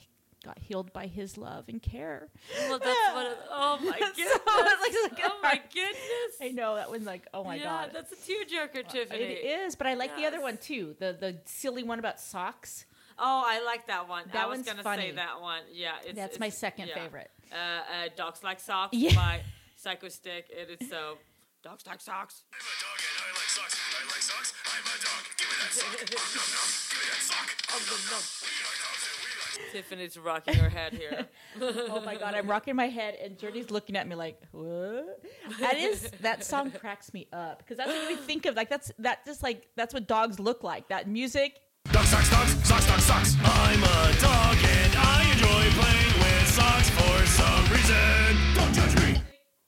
got 0.45 0.59
healed 0.59 0.93
by 0.93 1.07
his 1.07 1.37
love 1.37 1.65
and 1.69 1.83
care. 1.83 2.29
Well, 2.69 2.79
that's 2.79 3.15
what. 3.15 3.27
It, 3.27 3.39
oh 3.51 3.79
my 3.81 3.99
goodness! 3.99 4.17
it's 4.17 5.13
like- 5.13 5.21
oh 5.25 5.39
my 5.43 5.61
goodness! 5.73 6.37
I 6.41 6.49
know 6.49 6.77
that 6.77 6.91
one's 6.91 7.07
like 7.07 7.27
oh 7.35 7.45
my 7.45 7.57
yeah, 7.57 7.65
god. 7.65 7.91
that's 7.93 8.13
a 8.13 8.17
tearjerker, 8.17 8.89
Tiffany. 8.89 9.21
It 9.21 9.65
is, 9.67 9.77
but 9.77 9.87
I 9.87 9.95
like 9.95 10.17
the 10.17 10.27
other 10.27 10.41
one 10.41 10.57
too. 10.57 10.95
The 10.99 11.17
the 11.19 11.37
silly 11.45 11.83
one 11.83 11.99
about 11.99 12.21
socks. 12.21 12.87
Oh, 13.19 13.43
I 13.47 13.61
like 13.65 13.87
that 13.89 14.09
one. 14.09 14.25
That 14.33 14.45
I 14.45 14.47
was 14.47 14.63
gonna 14.63 14.83
funny. 14.83 15.03
say 15.11 15.13
that 15.13 15.41
one. 15.41 15.63
Yeah, 15.73 15.93
it's, 16.05 16.15
That's 16.15 16.35
it's- 16.37 16.41
my 16.41 16.49
second 16.49 16.89
yeah. 16.89 16.95
favorite. 17.03 17.31
Uh, 17.51 17.55
uh, 17.57 18.09
Dogs 18.17 18.43
Like 18.45 18.61
Socks 18.61 18.95
Yeah. 18.97 19.15
by 19.15 19.41
Psychostick. 19.85 20.45
It 20.51 20.79
is 20.81 20.89
so. 20.89 21.19
Dogs 21.63 21.85
Like 21.87 22.01
Socks. 22.01 22.45
I'm 22.53 22.61
a 22.61 22.75
dog 22.81 22.99
and 23.01 23.25
I 23.25 23.31
like 23.35 23.49
socks. 23.49 23.81
I 23.91 24.05
like 24.05 24.23
socks. 24.23 24.55
I'm 24.67 24.85
a 24.85 24.97
dog. 25.03 25.25
Give 25.37 25.49
me 25.49 25.55
that 25.59 25.73
sock. 25.73 25.93
No, 25.93 25.99
no. 25.99 26.63
Give 26.89 27.01
me 27.01 27.09
that 27.11 27.23
sock. 27.25 27.49
No, 27.69 27.77
no. 28.13 28.19
We 28.45 28.49
like 28.63 28.79
dogs 28.79 29.03
and 29.09 29.19
we 29.19 29.65
like 29.65 29.73
Tiffany's 29.73 30.17
rocking 30.19 30.55
her 30.55 30.69
head 30.69 30.93
here. 30.93 31.27
oh 31.91 32.01
my 32.05 32.15
god, 32.17 32.35
I'm 32.35 32.47
rocking 32.47 32.77
my 32.77 32.89
head, 32.89 33.17
and 33.23 33.37
Journey's 33.39 33.71
looking 33.73 33.97
at 33.97 34.07
me 34.07 34.15
like, 34.15 34.41
"What?" 34.53 35.21
That 35.61 35.77
is 35.77 36.11
that 36.21 36.45
song 36.45 36.71
cracks 36.71 37.13
me 37.13 37.27
up 37.33 37.59
because 37.59 37.77
that's 37.77 37.91
what 37.91 38.07
we 38.09 38.15
think 38.17 38.47
of. 38.47 38.55
Like 38.55 38.71
that's 38.71 38.93
that 39.01 39.27
just 39.27 39.43
like 39.43 39.67
that's 39.75 39.93
what 39.93 40.07
dogs 40.07 40.39
look 40.39 40.63
like. 40.63 40.89
That 40.89 41.09
music. 41.09 41.59
Dog 41.99 42.07
socks, 42.07 42.31
dogs, 42.31 42.69
socks, 42.69 42.87
dogs, 42.87 43.05
socks. 43.05 43.37
I'm 43.43 43.83
a 43.83 44.21
dog 44.21 44.57
and 44.63 44.95
I 44.97 45.31
enjoy 45.33 45.81
playing 45.81 46.15
with 46.23 46.49
socks 46.49 46.91
for 46.91 47.27
some 47.27 47.65
reason. 47.73 48.55
Don't 48.55 48.73
judge 48.73 48.97
me. 49.17 49.23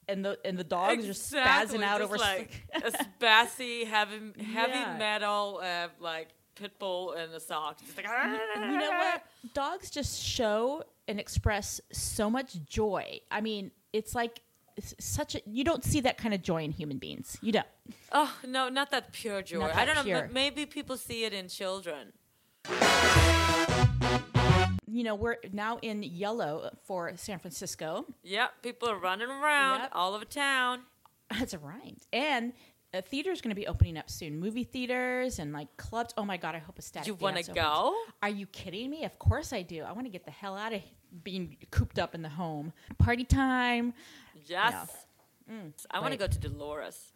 And 0.09 0.25
the 0.25 0.39
and 0.45 0.57
the 0.57 0.63
dogs 0.65 1.05
Exactly, 1.05 1.41
are 1.41 1.45
spazzing 1.45 1.83
out 1.83 1.99
just 2.01 2.13
over. 2.13 2.17
like 2.19 2.67
a 2.73 2.93
spassy 2.93 3.85
heavy 3.95 4.21
heavy 4.45 4.73
Yeah. 4.75 4.97
metal 4.97 5.61
uh, 5.63 5.89
like 5.99 6.29
pit 6.55 6.79
bull 6.79 7.13
in 7.15 7.33
the 7.33 7.41
socks. 7.41 7.83
Just 7.83 7.97
like, 7.97 8.07
you 8.07 8.79
know 8.79 8.91
what? 8.91 9.25
Dogs 9.55 9.91
just 9.91 10.23
show 10.23 10.85
and 11.09 11.19
express 11.19 11.81
so 11.91 12.31
much 12.31 12.65
joy. 12.65 13.21
I 13.31 13.41
mean, 13.41 13.73
it's 13.93 14.15
like 14.15 14.41
it's 14.77 14.95
such 15.01 15.35
a 15.35 15.41
you 15.47 15.65
don't 15.65 15.85
see 15.85 16.01
that 16.03 16.17
kind 16.17 16.33
of 16.33 16.43
joy 16.43 16.63
in 16.63 16.71
human 16.71 16.99
beings. 16.99 17.37
You 17.43 17.53
don't. 17.53 17.67
Oh 18.13 18.33
no, 18.47 18.69
not 18.69 18.91
that 18.93 19.13
pure 19.13 19.43
joy. 19.43 19.61
Not 19.61 19.75
I 19.75 19.85
don't 19.85 19.97
know. 19.97 20.05
pure. 20.05 20.25
m- 20.25 20.33
Maybe 20.33 20.65
people 20.65 20.97
see 20.97 21.25
it 21.25 21.33
in 21.33 21.49
children. 21.49 22.13
You 24.87 25.05
know, 25.05 25.15
we're 25.15 25.37
now 25.53 25.79
in 25.83 26.03
yellow 26.03 26.71
for 26.85 27.13
San 27.17 27.39
Francisco. 27.39 28.05
Yep, 28.23 28.51
people 28.63 28.89
are 28.91 28.99
running 28.99 29.29
around 29.29 29.81
Yep. 29.81 29.91
all 29.95 30.15
over 30.15 30.25
town. 30.25 30.83
That's 31.31 31.55
right. 31.55 31.97
And 32.13 32.53
a 32.93 33.01
theater's 33.01 33.41
going 33.41 33.51
to 33.51 33.55
be 33.55 33.69
opening 33.69 33.97
up 33.97 34.11
soon. 34.11 34.39
Movie 34.41 34.65
theaters 34.65 35.39
and 35.39 35.53
like 35.53 35.75
clubs. 35.77 36.13
Oh 36.19 36.25
my 36.25 36.37
god! 36.37 36.55
I 36.57 36.59
hope 36.59 36.79
a 36.79 36.83
static. 36.83 37.07
You 37.07 37.15
want 37.15 37.37
to 37.37 37.53
go? 37.53 37.95
Are 38.21 38.29
you 38.29 38.47
kidding 38.47 38.91
me? 38.91 39.05
Of 39.05 39.19
course 39.19 39.53
I 39.53 39.63
do. 39.63 39.85
I 39.85 39.93
want 39.93 40.07
to 40.07 40.11
get 40.11 40.25
the 40.25 40.33
hell 40.33 40.57
out 40.57 40.73
of 40.73 40.83
being 41.23 41.57
cooped 41.71 41.99
up 42.01 42.15
in 42.17 42.23
the 42.23 42.29
home. 42.29 42.73
Party 42.99 43.25
time. 43.25 43.95
Yes. 44.47 45.07
I 45.91 46.01
want 46.01 46.13
to 46.13 46.17
Mm, 46.17 46.21
go 46.21 46.27
to 46.27 46.39
Dolores. 46.39 47.13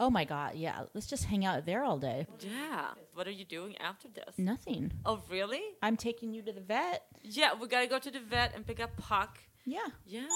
Oh 0.00 0.10
my 0.10 0.24
god! 0.24 0.56
Yeah, 0.56 0.82
let's 0.92 1.06
just 1.06 1.24
hang 1.24 1.44
out 1.44 1.66
there 1.66 1.84
all 1.84 1.98
day. 1.98 2.26
Yeah. 2.40 2.86
What 3.14 3.28
are 3.28 3.32
you 3.32 3.44
doing 3.44 3.76
after 3.78 4.08
this? 4.08 4.36
Nothing. 4.36 4.92
Oh, 5.04 5.22
really? 5.30 5.62
I'm 5.82 5.96
taking 5.96 6.32
you 6.32 6.42
to 6.42 6.52
the 6.52 6.60
vet. 6.60 7.04
Yeah, 7.22 7.54
we 7.54 7.68
gotta 7.68 7.86
go 7.86 8.00
to 8.00 8.10
the 8.10 8.18
vet 8.18 8.54
and 8.56 8.66
pick 8.66 8.80
up 8.80 8.96
Puck. 8.96 9.38
Yeah. 9.64 9.78
Yeah. 10.04 10.26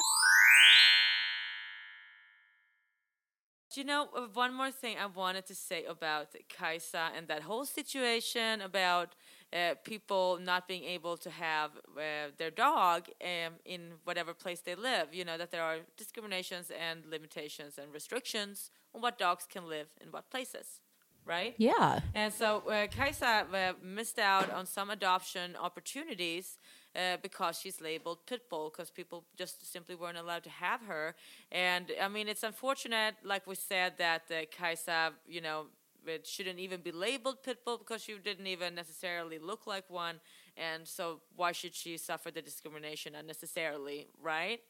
Do 3.75 3.81
you 3.81 3.87
know 3.87 4.09
uh, 4.17 4.23
one 4.33 4.55
more 4.55 4.71
thing 4.71 4.97
I 4.99 5.07
wanted 5.07 5.45
to 5.47 5.55
say 5.55 5.85
about 5.85 6.29
Kaisa 6.49 7.11
and 7.15 7.29
that 7.29 7.43
whole 7.43 7.67
situation 7.67 8.63
about 8.63 9.15
uh, 9.53 9.75
people 9.85 10.39
not 10.43 10.67
being 10.67 10.85
able 10.85 11.19
to 11.19 11.29
have 11.31 11.73
uh, 11.77 12.31
their 12.39 12.51
dog 12.51 13.09
um, 13.23 13.55
in 13.67 13.93
whatever 14.05 14.33
place 14.33 14.61
they 14.61 14.75
live? 14.75 15.13
You 15.13 15.25
know, 15.27 15.37
that 15.37 15.51
there 15.51 15.63
are 15.63 15.79
discriminations 15.99 16.71
and 16.71 17.05
limitations 17.11 17.77
and 17.77 17.93
restrictions 17.93 18.71
on 18.99 19.03
what 19.03 19.19
dogs 19.19 19.47
can 19.49 19.69
live 19.69 19.87
in 20.01 20.09
what 20.11 20.31
places, 20.31 20.81
right? 21.25 21.55
Yeah. 21.57 22.01
And 22.15 22.33
so 22.33 22.63
uh, 22.69 22.87
Kaisa 22.89 23.47
uh, 23.53 23.73
missed 23.83 24.19
out 24.19 24.51
on 24.53 24.67
some 24.67 24.91
adoption 24.91 25.57
opportunities 25.57 26.59
uh, 26.97 27.17
because 27.23 27.59
she's 27.61 27.81
labeled 27.81 28.19
pit 28.27 28.43
bull 28.51 28.71
because 28.71 28.91
people 28.91 29.25
just 29.37 29.71
simply 29.73 29.95
weren't 29.95 30.19
allowed 30.19 30.43
to 30.45 30.51
have 30.51 30.81
her. 30.83 31.15
And 31.53 31.93
I 32.03 32.09
mean, 32.09 32.29
it's 32.29 32.43
unfortunate, 32.43 33.15
like 33.25 33.47
we 33.47 33.55
said, 33.55 33.95
that 33.99 34.23
uh, 34.31 34.47
Kaisa, 34.51 35.13
you 35.27 35.41
know, 35.41 35.67
it 36.07 36.27
shouldn't 36.27 36.59
even 36.59 36.81
be 36.81 36.91
labeled 36.91 37.43
pit 37.43 37.65
bull 37.65 37.79
because 37.79 38.03
she 38.03 38.15
didn't 38.23 38.47
even 38.47 38.75
necessarily 38.75 39.39
look 39.39 39.67
like 39.67 39.89
one. 39.89 40.17
And 40.57 40.89
so, 40.89 41.21
why 41.37 41.53
should 41.53 41.75
she 41.75 41.99
suffer 41.99 42.31
the 42.33 42.43
discrimination 42.43 43.15
unnecessarily, 43.15 44.09
right? 44.21 44.61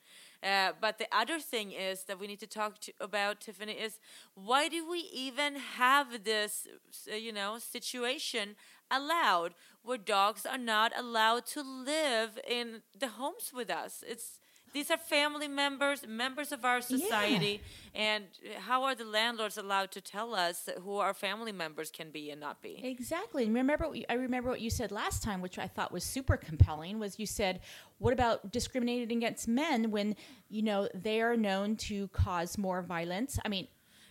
Uh, 0.42 0.70
but 0.80 0.98
the 0.98 1.08
other 1.10 1.40
thing 1.40 1.72
is 1.72 2.04
that 2.04 2.20
we 2.20 2.28
need 2.28 2.38
to 2.38 2.46
talk 2.46 2.78
to, 2.80 2.92
about 3.00 3.40
Tiffany 3.40 3.72
is 3.72 3.98
why 4.34 4.68
do 4.68 4.88
we 4.88 5.00
even 5.12 5.56
have 5.56 6.22
this, 6.24 6.68
uh, 7.10 7.14
you 7.16 7.32
know, 7.32 7.58
situation 7.58 8.54
allowed 8.90 9.54
where 9.82 9.98
dogs 9.98 10.46
are 10.46 10.58
not 10.58 10.92
allowed 10.96 11.44
to 11.46 11.62
live 11.62 12.38
in 12.46 12.82
the 12.96 13.08
homes 13.08 13.50
with 13.52 13.68
us? 13.68 14.04
It's 14.06 14.38
these 14.72 14.90
are 14.90 14.96
family 14.96 15.48
members, 15.48 16.06
members 16.06 16.52
of 16.52 16.64
our 16.64 16.80
society, 16.80 17.60
and 17.94 18.24
how 18.58 18.84
are 18.84 18.94
the 18.94 19.04
landlords 19.04 19.58
allowed 19.58 19.90
to 19.92 20.00
tell 20.00 20.34
us 20.34 20.68
who 20.82 20.96
our 20.96 21.14
family 21.14 21.52
members 21.52 21.90
can 21.90 22.10
be 22.10 22.30
and 22.30 22.40
not 22.40 22.62
be? 22.62 22.80
Exactly. 22.84 23.44
And 23.44 23.54
remember, 23.54 23.90
you, 23.94 24.04
I 24.08 24.14
remember 24.14 24.50
what 24.50 24.60
you 24.60 24.70
said 24.70 24.92
last 24.92 25.22
time, 25.22 25.40
which 25.40 25.58
I 25.58 25.66
thought 25.66 25.92
was 25.92 26.04
super 26.04 26.36
compelling. 26.36 26.98
Was 26.98 27.18
you 27.18 27.26
said, 27.26 27.60
"What 27.98 28.12
about 28.12 28.52
discriminating 28.52 29.18
against 29.18 29.48
men 29.48 29.90
when 29.90 30.16
you 30.48 30.62
know 30.62 30.88
they 30.94 31.20
are 31.20 31.36
known 31.36 31.76
to 31.88 32.08
cause 32.08 32.58
more 32.58 32.82
violence?" 32.82 33.38
I 33.44 33.48
mean, 33.48 33.68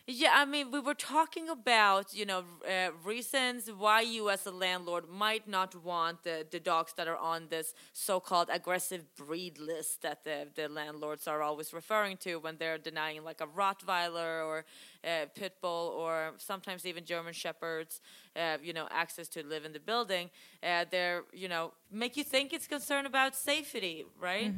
Yeah, 0.09 0.31
I 0.35 0.45
mean, 0.45 0.71
we 0.71 0.79
were 0.79 0.93
talking 0.93 1.49
about, 1.49 2.13
you 2.13 2.25
know, 2.25 2.45
uh, 2.65 2.91
reasons 3.03 3.69
why 3.69 3.99
you 3.99 4.29
as 4.29 4.45
a 4.45 4.51
landlord 4.51 5.09
might 5.09 5.49
not 5.49 5.75
want 5.83 6.23
the, 6.23 6.47
the 6.49 6.61
dogs 6.61 6.93
that 6.95 7.09
are 7.09 7.17
on 7.17 7.47
this 7.49 7.73
so-called 7.91 8.47
aggressive 8.49 9.03
breed 9.17 9.59
list 9.59 10.03
that 10.03 10.23
the, 10.23 10.47
the 10.55 10.69
landlords 10.69 11.27
are 11.27 11.41
always 11.41 11.73
referring 11.73 12.15
to 12.17 12.37
when 12.37 12.55
they're 12.57 12.77
denying 12.77 13.25
like 13.25 13.41
a 13.41 13.47
Rottweiler 13.47 14.45
or 14.45 14.63
uh, 15.03 15.25
Pit 15.35 15.55
Bull 15.61 15.93
or 15.99 16.31
sometimes 16.37 16.85
even 16.85 17.03
German 17.03 17.33
Shepherds, 17.33 17.99
uh, 18.38 18.58
you 18.62 18.74
know, 18.74 18.88
access 18.91 19.27
to 19.29 19.44
live 19.46 19.65
in 19.65 19.74
the 19.74 19.79
building. 19.79 20.29
Uh, 20.63 20.86
they're, 20.91 21.24
you 21.34 21.48
know, 21.50 21.74
make 21.91 22.17
you 22.17 22.24
think 22.24 22.53
it's 22.53 22.67
concerned 22.67 23.08
about 23.08 23.36
safety, 23.36 24.06
right? 24.20 24.53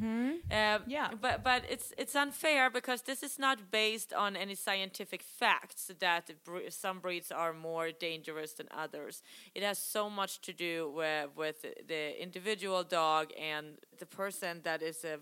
Um, 0.50 0.82
Yeah. 0.86 1.10
but 1.20 1.42
but 1.42 1.62
it's 1.68 1.92
it's 1.98 2.14
unfair 2.16 2.70
because 2.70 3.02
this 3.02 3.22
is 3.22 3.38
not 3.38 3.70
based 3.70 4.12
on 4.12 4.36
any 4.36 4.54
scientific 4.54 5.22
facts 5.22 5.90
that 5.98 6.30
some 6.68 6.98
breeds 7.00 7.30
are 7.32 7.52
more 7.52 7.90
dangerous 7.92 8.52
than 8.54 8.66
others. 8.84 9.22
It 9.54 9.62
has 9.62 9.78
so 9.78 10.10
much 10.10 10.40
to 10.42 10.52
do 10.52 10.90
with, 10.96 11.30
with 11.36 11.62
the 11.88 12.22
individual 12.22 12.82
dog 12.84 13.32
and 13.40 13.78
the 13.98 14.06
person 14.06 14.60
that 14.62 14.82
is 14.82 15.04
a, 15.04 15.18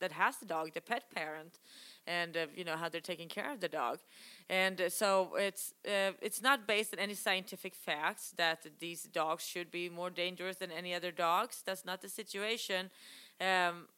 that 0.00 0.12
has 0.12 0.36
the 0.38 0.46
dog, 0.46 0.72
the 0.74 0.80
pet 0.80 1.04
parent, 1.14 1.58
and 2.06 2.36
you 2.54 2.64
know 2.64 2.76
how 2.76 2.88
they're 2.88 3.00
taking 3.00 3.28
care 3.28 3.52
of 3.52 3.60
the 3.60 3.68
dog. 3.68 3.98
And 4.48 4.80
uh, 4.80 4.88
so 4.88 5.36
it's 5.36 5.74
uh, 5.86 6.12
it's 6.20 6.42
not 6.42 6.66
based 6.66 6.92
on 6.94 6.98
any 6.98 7.14
scientific 7.14 7.74
facts 7.74 8.34
that 8.36 8.66
these 8.78 9.04
dogs 9.04 9.44
should 9.44 9.70
be 9.70 9.88
more 9.88 10.10
dangerous 10.10 10.56
than 10.56 10.70
any 10.70 10.94
other 10.94 11.12
dogs. 11.12 11.62
That's 11.64 11.84
not 11.84 12.02
the 12.02 12.08
situation. 12.08 12.90
Um, 13.40 13.88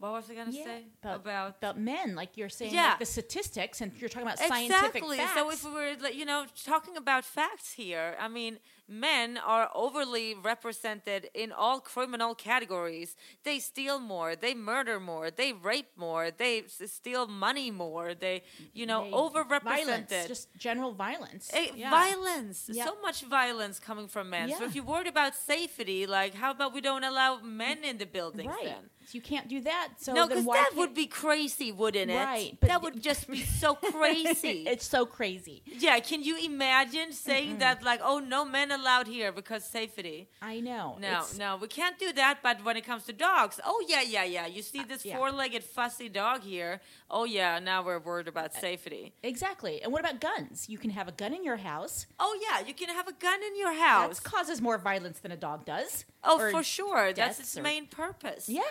what 0.00 0.12
was 0.12 0.30
I 0.30 0.34
gonna 0.34 0.50
yeah, 0.50 0.64
say 0.64 0.84
about, 1.02 1.56
about 1.58 1.78
men, 1.78 2.14
like 2.20 2.36
you're 2.38 2.48
saying, 2.48 2.72
Yeah. 2.74 2.90
like 2.90 2.98
the 3.00 3.06
statistics, 3.18 3.80
and 3.82 3.92
you're 3.98 4.08
talking 4.08 4.26
about 4.28 4.38
scientific 4.38 4.96
exactly. 4.96 5.16
facts. 5.18 5.34
So 5.38 5.50
if 5.56 5.60
we 5.64 5.70
were, 5.78 5.92
like, 6.04 6.14
you 6.20 6.24
know, 6.24 6.40
talking 6.64 6.96
about 6.96 7.22
facts 7.24 7.72
here, 7.72 8.16
I 8.18 8.28
mean, 8.28 8.58
men 8.88 9.38
are 9.38 9.66
overly 9.74 10.34
represented 10.34 11.28
in 11.34 11.52
all 11.52 11.78
criminal 11.80 12.34
categories. 12.34 13.14
They 13.44 13.58
steal 13.60 14.00
more, 14.00 14.34
they 14.34 14.54
murder 14.54 14.98
more, 14.98 15.30
they 15.30 15.52
rape 15.52 15.92
more, 15.96 16.30
they 16.30 16.54
s- 16.62 16.90
steal 16.90 17.26
money 17.28 17.70
more. 17.70 18.14
They, 18.14 18.42
you 18.72 18.86
know, 18.86 19.04
They- 19.04 19.10
overrepresented. 19.12 19.62
violence, 20.08 20.26
just 20.34 20.48
general 20.56 20.92
violence. 20.92 21.50
Eh, 21.52 21.68
Yeah. 21.76 21.90
Violence, 21.90 22.58
Yeah. 22.72 22.86
so 22.86 22.96
much 23.02 23.18
violence 23.22 23.78
coming 23.78 24.08
from 24.08 24.30
men. 24.30 24.50
So 24.58 24.64
if 24.64 24.74
you're 24.74 24.84
worried 24.94 25.06
about 25.06 25.34
safety, 25.36 26.06
like 26.06 26.32
how 26.34 26.50
about 26.50 26.72
we 26.72 26.80
don't 26.80 27.04
allow 27.04 27.38
men 27.40 27.84
in 27.84 27.98
the 27.98 28.06
buildings 28.06 28.48
right? 28.48 28.64
then? 28.64 28.90
You 29.14 29.20
can't 29.20 29.48
do 29.48 29.60
that. 29.62 29.88
So 29.98 30.12
no, 30.14 30.26
because 30.28 30.44
that 30.46 30.70
would 30.76 30.94
be 30.94 31.06
crazy, 31.06 31.72
wouldn't 31.72 32.10
it? 32.10 32.16
Right, 32.16 32.56
that 32.62 32.82
would 32.82 33.02
just 33.02 33.28
be 33.30 33.42
so 33.42 33.74
crazy. 33.94 34.64
it's 34.66 34.86
so 34.86 35.06
crazy. 35.06 35.62
Yeah, 35.66 35.98
can 36.00 36.22
you 36.22 36.36
imagine 36.38 37.12
saying 37.12 37.58
that 37.58 37.82
like, 37.82 38.00
oh, 38.02 38.18
no 38.18 38.44
men 38.44 38.70
allowed 38.70 39.06
here 39.06 39.32
because 39.32 39.64
safety? 39.64 40.28
I 40.42 40.60
know. 40.60 40.96
No, 41.00 41.08
It's- 41.08 41.36
no, 41.38 41.56
we 41.60 41.68
can't 41.68 41.98
do 41.98 42.12
that. 42.12 42.38
But 42.42 42.64
when 42.64 42.76
it 42.76 42.84
comes 42.84 43.04
to 43.06 43.12
dogs, 43.12 43.60
oh 43.64 43.84
yeah, 43.88 44.02
yeah, 44.02 44.24
yeah. 44.24 44.46
You 44.46 44.62
see 44.62 44.82
this 44.82 45.04
Uh, 45.04 45.08
yeah. 45.10 45.16
four-legged 45.16 45.64
fussy 45.64 46.08
dog 46.08 46.42
here? 46.42 46.80
Oh 47.10 47.24
yeah, 47.24 47.58
now 47.58 47.82
we're 47.82 47.98
worried 47.98 48.28
about 48.28 48.54
Uh, 48.56 48.60
safety. 48.60 49.12
Exactly. 49.22 49.82
And 49.82 49.92
what 49.92 50.00
about 50.00 50.20
guns? 50.20 50.68
You 50.68 50.78
can 50.78 50.90
have 50.90 51.08
a 51.08 51.12
gun 51.12 51.32
in 51.34 51.44
your 51.44 51.56
house. 51.58 52.06
Oh 52.18 52.38
yeah, 52.44 52.66
you 52.66 52.74
can 52.74 52.88
have 52.88 53.08
a 53.08 53.12
gun 53.12 53.40
in 53.42 53.56
your 53.58 53.72
house. 53.74 54.20
That 54.20 54.30
causes 54.30 54.60
more 54.60 54.78
violence 54.78 55.18
than 55.20 55.32
a 55.32 55.36
dog 55.36 55.64
does. 55.64 56.04
Oh, 56.22 56.38
for 56.50 56.62
sure. 56.62 57.12
That's 57.12 57.40
its 57.40 57.56
main 57.56 57.86
purpose. 57.86 58.48
Yeah. 58.48 58.62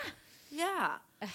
Yeah. 0.50 0.96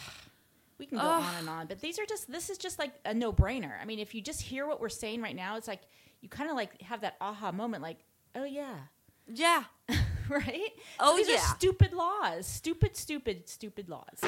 We 0.78 0.86
can 0.86 0.98
go 0.98 1.06
Ugh. 1.06 1.24
on 1.24 1.36
and 1.40 1.48
on, 1.48 1.68
but 1.68 1.80
these 1.80 1.98
are 2.00 2.06
just 2.06 2.30
this 2.30 2.50
is 2.50 2.58
just 2.58 2.80
like 2.80 2.92
a 3.06 3.14
no-brainer. 3.14 3.72
I 3.82 3.86
mean, 3.86 3.98
if 3.98 4.14
you 4.14 4.20
just 4.20 4.42
hear 4.42 4.68
what 4.68 4.82
we're 4.82 4.90
saying 4.90 5.22
right 5.22 5.34
now, 5.34 5.56
it's 5.56 5.70
like 5.70 5.80
you 6.20 6.28
kind 6.28 6.50
of 6.50 6.58
like 6.58 6.82
have 6.82 7.00
that 7.00 7.16
aha 7.22 7.54
moment 7.54 7.82
like, 7.82 8.00
"Oh 8.36 8.44
yeah." 8.44 8.76
Yeah. 9.26 9.64
right? 10.30 10.72
Oh, 11.00 11.12
so 11.12 11.18
these 11.18 11.30
yeah. 11.30 11.36
are 11.36 11.56
stupid 11.56 11.94
laws. 11.94 12.46
Stupid, 12.46 12.98
stupid, 12.98 13.48
stupid 13.48 13.90
laws. 13.90 14.20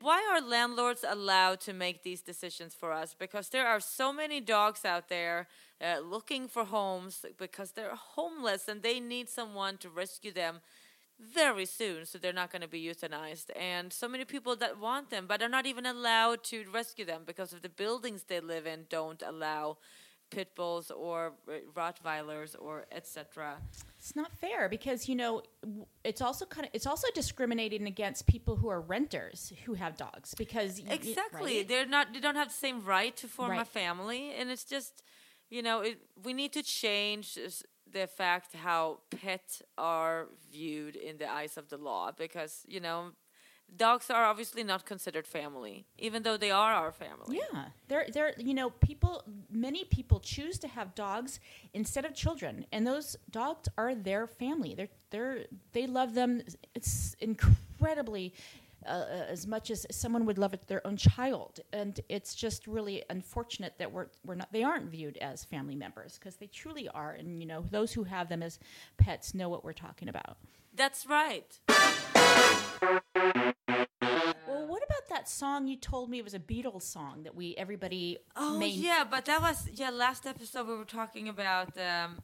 Why 0.00 0.28
are 0.32 0.40
landlords 0.40 1.04
allowed 1.08 1.60
to 1.60 1.72
make 1.72 2.02
these 2.02 2.22
decisions 2.22 2.74
for 2.74 2.90
us? 2.90 3.14
Because 3.16 3.50
there 3.50 3.68
are 3.68 3.78
so 3.78 4.12
many 4.12 4.40
dogs 4.40 4.84
out 4.84 5.08
there 5.08 5.46
uh, 5.80 6.00
looking 6.00 6.48
for 6.48 6.64
homes 6.64 7.24
because 7.38 7.70
they're 7.72 7.94
homeless 7.94 8.66
and 8.66 8.82
they 8.82 8.98
need 8.98 9.28
someone 9.28 9.76
to 9.78 9.88
rescue 9.88 10.32
them 10.32 10.60
very 11.22 11.66
soon, 11.66 12.06
so 12.06 12.18
they're 12.18 12.32
not 12.32 12.50
going 12.50 12.62
to 12.62 12.68
be 12.68 12.82
euthanized. 12.84 13.50
And 13.58 13.92
so 13.92 14.08
many 14.08 14.24
people 14.24 14.56
that 14.56 14.78
want 14.78 15.10
them, 15.10 15.26
but 15.26 15.42
are 15.42 15.48
not 15.48 15.66
even 15.66 15.86
allowed 15.86 16.42
to 16.44 16.64
rescue 16.72 17.04
them 17.04 17.22
because 17.26 17.52
of 17.52 17.62
the 17.62 17.68
buildings 17.68 18.24
they 18.24 18.40
live 18.40 18.66
in 18.66 18.86
don't 18.88 19.22
allow 19.26 19.76
pit 20.30 20.54
bulls 20.54 20.90
or 20.90 21.34
uh, 21.46 21.52
Rottweilers 21.74 22.56
or 22.58 22.86
etc. 22.90 23.56
It's 23.98 24.16
not 24.16 24.32
fair 24.32 24.68
because 24.68 25.08
you 25.08 25.14
know 25.14 25.42
it's 26.04 26.22
also 26.22 26.46
kind 26.46 26.66
of 26.66 26.70
it's 26.72 26.86
also 26.86 27.06
discriminating 27.14 27.86
against 27.86 28.26
people 28.26 28.56
who 28.56 28.68
are 28.68 28.80
renters 28.80 29.52
who 29.64 29.74
have 29.74 29.96
dogs 29.96 30.34
because 30.34 30.80
Exactly. 30.88 31.58
right? 31.58 31.68
They're 31.68 31.86
not. 31.86 32.12
They 32.14 32.20
don't 32.20 32.36
have 32.36 32.48
the 32.48 32.54
same 32.54 32.82
right 32.84 33.14
to 33.18 33.28
form 33.28 33.50
a 33.58 33.64
family, 33.64 34.32
and 34.36 34.50
it's 34.50 34.64
just, 34.64 35.02
you 35.50 35.62
know, 35.62 35.82
it, 35.82 35.98
we 36.24 36.32
need 36.32 36.52
to 36.54 36.62
change 36.62 37.38
the 37.92 38.06
fact 38.06 38.54
how 38.54 39.00
pets 39.10 39.62
are 39.78 40.28
viewed 40.50 40.96
in 40.96 41.18
the 41.18 41.30
eyes 41.30 41.56
of 41.56 41.68
the 41.68 41.76
law 41.76 42.10
because 42.16 42.64
you 42.66 42.80
know, 42.80 43.12
dogs 43.76 44.10
are 44.10 44.24
obviously 44.24 44.64
not 44.64 44.84
considered 44.84 45.26
family, 45.26 45.86
even 45.98 46.22
though 46.22 46.36
they 46.36 46.50
are 46.50 46.72
our 46.72 46.92
family. 46.92 47.40
Yeah, 47.52 47.64
they're 47.88 48.06
they're 48.12 48.34
you 48.38 48.54
know 48.54 48.70
people 48.70 49.24
many 49.50 49.84
people 49.84 50.20
choose 50.20 50.58
to 50.60 50.68
have 50.68 50.94
dogs 50.94 51.40
instead 51.72 52.04
of 52.04 52.14
children, 52.14 52.66
and 52.72 52.86
those 52.86 53.16
dogs 53.30 53.68
are 53.76 53.94
their 53.94 54.26
family. 54.26 54.74
They're 54.74 54.88
they're 55.10 55.44
they 55.72 55.86
love 55.86 56.14
them. 56.14 56.42
It's 56.74 57.14
incredibly 57.20 58.34
uh, 58.86 59.24
as 59.28 59.46
much 59.46 59.70
as 59.70 59.86
someone 59.90 60.24
would 60.26 60.38
love 60.38 60.54
it, 60.54 60.66
their 60.66 60.86
own 60.86 60.96
child. 60.96 61.60
And 61.72 61.98
it's 62.08 62.34
just 62.34 62.66
really 62.66 63.02
unfortunate 63.10 63.74
that 63.78 63.92
we're 63.92 64.08
we're 64.24 64.34
not 64.34 64.52
they 64.52 64.62
aren't 64.62 64.90
viewed 64.90 65.16
as 65.18 65.44
family 65.44 65.74
members 65.76 66.18
because 66.18 66.36
they 66.36 66.46
truly 66.46 66.88
are. 66.88 67.12
And 67.12 67.40
you 67.40 67.46
know, 67.46 67.64
those 67.70 67.92
who 67.92 68.04
have 68.04 68.28
them 68.28 68.42
as 68.42 68.58
pets 68.98 69.34
know 69.34 69.48
what 69.48 69.64
we're 69.64 69.72
talking 69.72 70.08
about. 70.08 70.36
That's 70.74 71.06
right. 71.06 71.58
Well, 74.48 74.66
what 74.66 74.82
about 74.82 75.08
that 75.10 75.28
song 75.28 75.66
you 75.66 75.76
told 75.76 76.10
me 76.10 76.20
was 76.22 76.34
a 76.34 76.38
Beatles 76.38 76.82
song 76.82 77.22
that 77.22 77.34
we 77.34 77.54
everybody 77.56 78.18
Oh 78.36 78.58
made? 78.58 78.74
yeah, 78.74 79.04
but 79.08 79.24
that 79.26 79.40
was 79.40 79.68
yeah. 79.74 79.90
Last 79.90 80.26
episode 80.26 80.66
we 80.66 80.74
were 80.76 80.84
talking 80.84 81.28
about 81.28 81.76
um, 81.78 82.18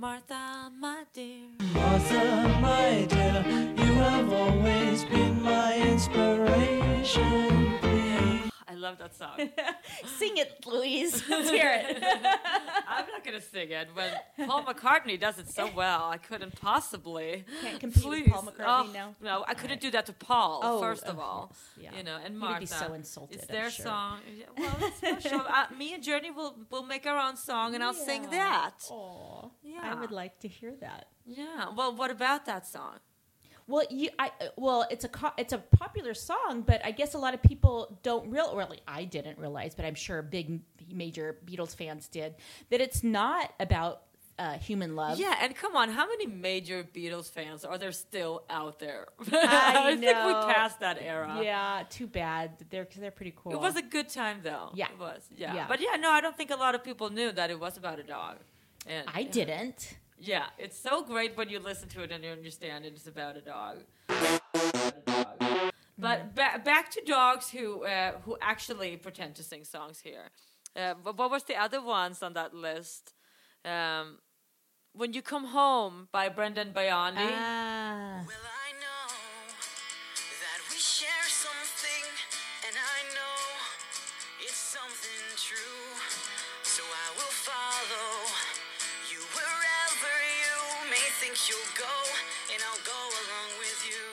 Martha, 0.00 0.70
my 0.78 1.02
dear. 1.12 1.48
Martha, 1.74 2.58
my 2.60 3.04
dear, 3.08 3.44
you 3.76 3.94
have 3.94 4.32
always 4.32 5.04
been 5.04 5.42
my 5.42 5.74
inspiration. 5.74 7.67
Please. 8.78 8.84
I 8.84 8.88
love 8.88 8.98
that 8.98 9.14
song. 9.14 9.38
Sing 10.18 10.36
it, 10.36 10.64
Louise. 10.66 11.22
Let's 11.28 11.50
hear 11.50 11.70
it. 11.74 11.96
I'm 12.88 13.06
not 13.06 13.24
gonna 13.24 13.40
sing 13.40 13.70
it, 13.70 13.88
but 13.94 14.26
Paul 14.46 14.64
McCartney 14.64 15.18
does 15.20 15.38
it 15.38 15.48
so 15.50 15.68
well. 15.74 16.04
I 16.04 16.16
couldn't 16.18 16.60
possibly. 16.60 17.44
Can't 17.62 17.80
compete 17.80 18.06
with 18.06 18.26
Paul 18.28 18.42
McCartney 18.42 18.88
Oh, 18.88 18.90
now? 18.92 19.14
No, 19.22 19.44
I 19.46 19.54
couldn't 19.54 19.80
do 19.80 19.90
that 19.90 20.06
to 20.06 20.12
Paul. 20.12 20.60
Oh, 20.62 20.80
first 20.80 21.04
of 21.04 21.08
of 21.14 21.18
all, 21.18 21.52
yeah. 21.80 21.90
you 21.96 22.02
know, 22.04 22.18
and 22.24 22.38
Martha. 22.38 22.54
would 22.54 22.60
be 22.60 22.66
so 22.66 22.92
insulted, 22.92 23.40
It's 23.40 23.48
I'm 23.50 23.54
their 23.56 23.70
sure. 23.70 23.86
song. 23.86 24.20
Well, 24.56 24.76
it's 24.82 24.96
special. 24.98 25.40
uh, 25.40 25.66
me 25.76 25.94
and 25.94 26.02
Journey 26.02 26.30
will 26.30 26.54
will 26.70 26.84
make 26.84 27.06
our 27.06 27.18
own 27.18 27.36
song, 27.36 27.74
and 27.74 27.82
I'll 27.82 27.94
sing 27.94 28.28
that. 28.30 28.74
Aw, 28.90 29.48
Yeah. 29.62 29.80
I 29.82 29.94
would 30.00 30.10
like 30.12 30.38
to 30.40 30.48
hear 30.48 30.74
that. 30.80 31.08
Yeah. 31.26 31.70
Well, 31.76 31.94
what 31.94 32.10
about 32.10 32.46
that 32.46 32.66
song? 32.66 32.98
Well, 33.68 33.84
you, 33.90 34.08
I, 34.18 34.30
well, 34.56 34.86
it's 34.90 35.04
a 35.04 35.08
co- 35.08 35.32
it's 35.36 35.52
a 35.52 35.58
popular 35.58 36.14
song, 36.14 36.62
but 36.66 36.84
I 36.84 36.90
guess 36.90 37.14
a 37.14 37.18
lot 37.18 37.34
of 37.34 37.42
people 37.42 37.98
don't 38.02 38.30
real. 38.30 38.56
Really, 38.56 38.80
I 38.88 39.04
didn't 39.04 39.38
realize, 39.38 39.74
but 39.74 39.84
I'm 39.84 39.94
sure 39.94 40.22
big 40.22 40.60
major 40.90 41.36
Beatles 41.44 41.76
fans 41.76 42.08
did 42.08 42.34
that 42.70 42.80
it's 42.80 43.04
not 43.04 43.52
about 43.60 44.02
uh, 44.38 44.54
human 44.54 44.96
love. 44.96 45.18
Yeah, 45.18 45.34
and 45.42 45.54
come 45.54 45.76
on, 45.76 45.90
how 45.90 46.06
many 46.06 46.26
major 46.26 46.82
Beatles 46.82 47.30
fans 47.30 47.64
are 47.64 47.76
there 47.76 47.92
still 47.92 48.44
out 48.48 48.78
there? 48.78 49.08
I 49.32 49.96
think 49.96 50.00
we 50.02 50.32
passed 50.54 50.80
that 50.80 50.98
era. 51.02 51.40
Yeah, 51.42 51.82
too 51.90 52.06
bad. 52.06 52.52
They're 52.70 52.84
cause 52.86 52.98
they're 53.00 53.10
pretty 53.10 53.34
cool. 53.36 53.52
It 53.52 53.60
was 53.60 53.76
a 53.76 53.82
good 53.82 54.08
time 54.08 54.38
though. 54.42 54.70
Yeah. 54.74 54.88
It 54.90 54.98
was. 54.98 55.22
Yeah. 55.36 55.54
Yeah. 55.54 55.66
But 55.68 55.80
yeah, 55.80 55.96
no, 55.96 56.10
I 56.10 56.20
don't 56.20 56.36
think 56.36 56.50
a 56.50 56.56
lot 56.56 56.74
of 56.74 56.82
people 56.82 57.10
knew 57.10 57.32
that 57.32 57.50
it 57.50 57.58
was 57.60 57.76
about 57.76 57.98
a 57.98 58.02
dog. 58.04 58.36
And 58.86 59.06
I 59.12 59.24
didn't. 59.24 59.96
Yeah, 60.20 60.46
it's 60.58 60.78
so 60.78 61.02
great 61.02 61.36
when 61.36 61.48
you 61.48 61.60
listen 61.60 61.88
to 61.90 62.02
it 62.02 62.10
and 62.10 62.24
you 62.24 62.30
understand 62.30 62.84
it 62.84 62.94
is 62.94 63.06
about 63.06 63.36
a 63.36 63.40
dog. 63.40 63.78
About 64.08 64.42
a 64.56 65.10
dog. 65.10 65.72
But 65.96 66.34
ba- 66.34 66.60
back 66.64 66.90
to 66.92 67.00
dogs 67.04 67.50
who 67.50 67.84
uh, 67.84 68.12
who 68.24 68.36
actually 68.40 68.96
pretend 68.96 69.34
to 69.36 69.42
sing 69.42 69.64
songs 69.64 70.00
here. 70.00 70.30
Uh, 70.76 70.94
but 71.02 71.16
what 71.16 71.30
was 71.30 71.44
the 71.44 71.56
other 71.56 71.82
ones 71.82 72.22
on 72.22 72.34
that 72.34 72.54
list? 72.54 73.14
Um, 73.64 74.18
when 74.92 75.12
you 75.12 75.22
come 75.22 75.46
home 75.46 76.08
by 76.12 76.28
Brendan 76.28 76.72
Bayani. 76.72 77.30
Ah, 77.32 78.24
you'll 91.48 91.72
go, 91.76 91.96
and 92.52 92.60
I'll 92.62 92.84
go 92.84 92.92
along 92.92 93.50
with 93.58 93.80
you. 93.88 94.04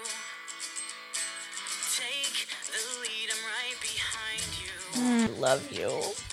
Take 1.95 2.47
the 2.71 2.81
lead, 3.01 3.29
I'm 3.29 3.43
right 3.43 3.77
behind 3.81 4.47
you. 4.63 5.35
Mm. 5.35 5.39
love 5.41 5.71
you. 5.71 6.24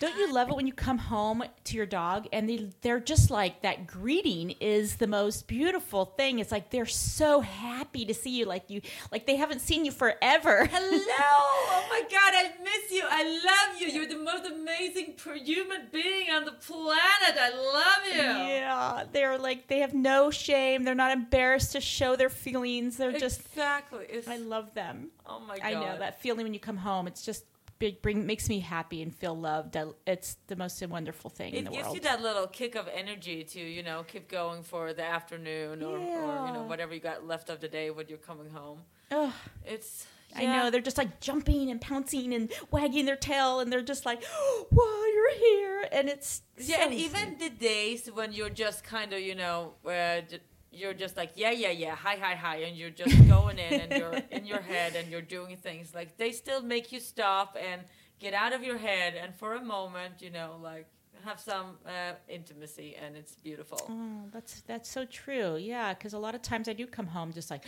Don't 0.00 0.16
you 0.16 0.32
love 0.32 0.48
it 0.48 0.54
when 0.54 0.66
you 0.66 0.72
come 0.72 0.98
home 0.98 1.42
to 1.64 1.76
your 1.76 1.86
dog 1.86 2.28
and 2.32 2.48
they, 2.48 2.70
they're 2.82 3.00
just 3.00 3.30
like 3.32 3.62
that 3.62 3.86
greeting 3.86 4.52
is 4.60 4.96
the 4.96 5.08
most 5.08 5.48
beautiful 5.48 6.04
thing. 6.04 6.38
It's 6.38 6.52
like 6.52 6.70
they're 6.70 6.86
so 6.86 7.40
happy 7.40 8.04
to 8.04 8.14
see 8.14 8.30
you, 8.38 8.44
like 8.44 8.70
you, 8.70 8.80
like 9.10 9.26
they 9.26 9.34
haven't 9.34 9.60
seen 9.60 9.84
you 9.84 9.90
forever. 9.90 10.66
Hello! 10.70 11.00
Oh 11.10 11.86
my 11.90 12.02
god, 12.02 12.32
I 12.32 12.52
miss 12.62 12.92
you. 12.92 13.02
I 13.08 13.24
love 13.24 13.80
you. 13.80 13.88
You're 13.88 14.06
the 14.06 14.18
most 14.18 14.46
amazing 14.46 15.14
human 15.44 15.88
being 15.92 16.30
on 16.30 16.44
the 16.44 16.52
planet. 16.52 17.36
I 17.36 17.50
love 17.50 18.14
you. 18.14 18.22
Yeah, 18.52 19.04
they're 19.12 19.36
like 19.38 19.66
they 19.66 19.80
have 19.80 19.94
no 19.94 20.30
shame. 20.30 20.84
They're 20.84 20.94
not 20.94 21.10
embarrassed 21.10 21.72
to 21.72 21.80
show 21.80 22.14
their 22.14 22.30
feelings. 22.30 22.96
They're 22.98 23.18
just. 23.18 23.40
exactly. 23.40 24.06
I 24.28 24.36
love 24.36 24.74
them. 24.74 25.08
oh 25.26 25.40
my 25.40 25.58
god. 25.58 25.66
I 25.66 25.72
know 25.72 25.98
that 25.98 26.20
feeling 26.20 26.44
when 26.44 26.54
you 26.54 26.60
come 26.60 26.76
home. 26.76 27.08
It's 27.08 27.24
just 27.24 27.44
big, 27.78 28.02
bring 28.02 28.26
makes 28.26 28.48
me 28.48 28.60
happy 28.60 29.02
and 29.02 29.14
feel 29.14 29.36
loved. 29.36 29.76
It's 30.06 30.36
the 30.46 30.56
most 30.56 30.84
wonderful 30.86 31.30
thing 31.30 31.54
in 31.54 31.60
It 31.60 31.64
the 31.66 31.70
gives 31.70 31.84
world. 31.84 31.94
you 31.96 32.00
that 32.02 32.22
little 32.22 32.46
kick 32.46 32.74
of 32.74 32.88
energy 32.92 33.44
to, 33.44 33.60
you 33.60 33.82
know, 33.82 34.04
keep 34.04 34.28
going 34.28 34.62
for 34.62 34.92
the 34.92 35.04
afternoon 35.04 35.82
or, 35.82 35.96
or 35.98 36.46
you 36.46 36.52
know, 36.52 36.64
whatever 36.66 36.94
you 36.94 37.00
got 37.00 37.26
left 37.26 37.50
of 37.50 37.60
the 37.60 37.68
day 37.68 37.90
when 37.90 38.08
you're 38.08 38.18
coming 38.18 38.50
home. 38.50 38.80
Ugh. 39.10 39.32
It's 39.64 40.06
I 40.36 40.44
know 40.44 40.70
they're 40.70 40.82
just 40.82 40.98
like 40.98 41.20
jumping 41.20 41.70
and 41.70 41.80
pouncing 41.80 42.34
and 42.34 42.52
wagging 42.70 43.06
their 43.06 43.16
tail, 43.16 43.60
and 43.60 43.72
they're 43.72 43.80
just 43.80 44.04
like, 44.04 44.22
"Wow, 44.70 45.04
you're 45.14 45.34
here!" 45.38 45.88
And 45.90 46.08
it's 46.10 46.42
Yeah, 46.58 46.76
so 46.76 46.82
and 46.82 46.92
even 46.94 47.38
the 47.38 47.48
days 47.48 48.10
when 48.12 48.32
you're 48.34 48.50
just 48.50 48.84
kind 48.84 49.14
of, 49.14 49.20
you 49.20 49.34
know, 49.34 49.72
where 49.82 50.20
j- 50.20 50.40
you're 50.78 50.94
just 50.94 51.16
like, 51.16 51.32
yeah, 51.34 51.50
yeah, 51.50 51.70
yeah, 51.70 51.94
hi, 51.94 52.16
hi, 52.20 52.34
hi, 52.34 52.56
and 52.58 52.76
you're 52.76 52.90
just 52.90 53.16
going 53.28 53.58
in 53.58 53.80
and 53.80 53.92
you're 53.92 54.22
in 54.30 54.46
your 54.46 54.60
head 54.60 54.94
and 54.96 55.10
you're 55.10 55.22
doing 55.22 55.56
things 55.56 55.94
like 55.94 56.16
they 56.16 56.32
still 56.32 56.62
make 56.62 56.92
you 56.92 57.00
stop 57.00 57.56
and 57.60 57.82
get 58.18 58.34
out 58.34 58.52
of 58.52 58.62
your 58.62 58.78
head 58.78 59.14
and 59.14 59.34
for 59.34 59.54
a 59.54 59.62
moment, 59.62 60.20
you 60.20 60.30
know, 60.30 60.58
like 60.62 60.86
have 61.24 61.40
some 61.40 61.78
uh, 61.86 62.12
intimacy 62.28 62.96
and 63.02 63.16
it's 63.16 63.34
beautiful. 63.34 63.80
Oh, 63.88 64.28
that's 64.32 64.62
that's 64.62 64.88
so 64.88 65.04
true. 65.04 65.56
Yeah, 65.56 65.94
because 65.94 66.14
a 66.14 66.18
lot 66.18 66.34
of 66.34 66.42
times 66.42 66.68
I 66.68 66.72
do 66.72 66.86
come 66.86 67.06
home 67.06 67.32
just 67.32 67.50
like, 67.50 67.64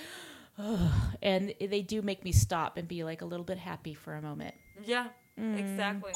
oh, 0.59 1.12
and 1.23 1.55
they 1.61 1.83
do 1.83 2.03
make 2.03 2.25
me 2.25 2.33
stop 2.33 2.77
and 2.77 2.87
be 2.87 3.05
like 3.05 3.23
a 3.23 3.27
little 3.27 3.44
bit 3.44 3.59
happy 3.59 3.94
for 3.94 4.14
a 4.14 4.23
moment. 4.23 4.55
Yeah, 4.85 5.09
exactly. 5.37 6.12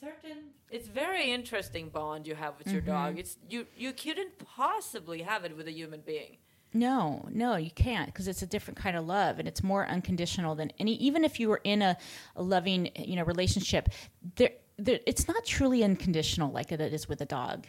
Certain 0.00 0.50
it's 0.70 0.86
very 0.86 1.30
interesting 1.30 1.88
bond 1.88 2.26
you 2.26 2.34
have 2.34 2.54
with 2.58 2.72
your 2.72 2.80
dog. 2.80 3.18
It's 3.18 3.36
you 3.48 3.66
you 3.76 3.92
couldn't 3.92 4.38
possibly 4.38 5.22
have 5.22 5.44
it 5.44 5.56
with 5.56 5.66
a 5.66 5.72
human 5.72 6.00
being. 6.00 6.36
No, 6.74 7.26
no, 7.30 7.56
you 7.56 7.70
can't 7.70 8.06
because 8.06 8.28
it's 8.28 8.42
a 8.42 8.46
different 8.46 8.78
kind 8.78 8.96
of 8.96 9.06
love 9.06 9.38
and 9.38 9.48
it's 9.48 9.62
more 9.62 9.86
unconditional 9.86 10.54
than 10.54 10.70
any. 10.78 10.94
Even 10.96 11.24
if 11.24 11.40
you 11.40 11.48
were 11.48 11.62
in 11.64 11.80
a, 11.80 11.96
a 12.36 12.42
loving, 12.42 12.90
you 12.96 13.16
know, 13.16 13.24
relationship, 13.24 13.88
there, 14.36 14.50
there, 14.76 15.00
it's 15.06 15.26
not 15.26 15.44
truly 15.46 15.82
unconditional 15.82 16.52
like 16.52 16.70
it 16.70 16.80
is 16.80 17.08
with 17.08 17.22
a 17.22 17.26
dog. 17.26 17.66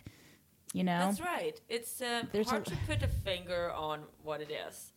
You 0.73 0.83
know, 0.83 0.99
That's 0.99 1.21
right. 1.21 1.59
It's 1.69 2.01
um, 2.01 2.27
hard 2.45 2.67
a- 2.67 2.69
to 2.69 2.75
put 2.85 3.01
a 3.01 3.07
finger 3.07 3.71
on 3.71 4.01
what 4.21 4.41
it 4.41 4.51
is. 4.51 4.91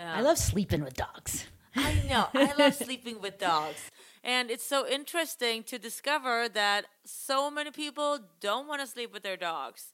I 0.00 0.20
love 0.20 0.38
sleeping 0.38 0.84
with 0.84 0.94
dogs. 0.94 1.46
I 1.76 2.02
know. 2.08 2.26
I 2.34 2.52
love 2.56 2.74
sleeping 2.74 3.20
with 3.20 3.38
dogs. 3.38 3.90
And 4.24 4.50
it's 4.50 4.64
so 4.64 4.88
interesting 4.88 5.62
to 5.64 5.78
discover 5.78 6.48
that 6.48 6.86
so 7.04 7.50
many 7.50 7.70
people 7.70 8.18
don't 8.40 8.66
want 8.66 8.80
to 8.80 8.86
sleep 8.86 9.12
with 9.12 9.22
their 9.22 9.36
dogs. 9.36 9.92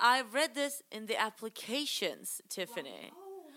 I 0.00 0.22
read 0.22 0.54
this 0.54 0.82
in 0.90 1.04
the 1.04 1.20
applications, 1.20 2.40
Tiffany. 2.48 3.12
Oh, 3.12 3.50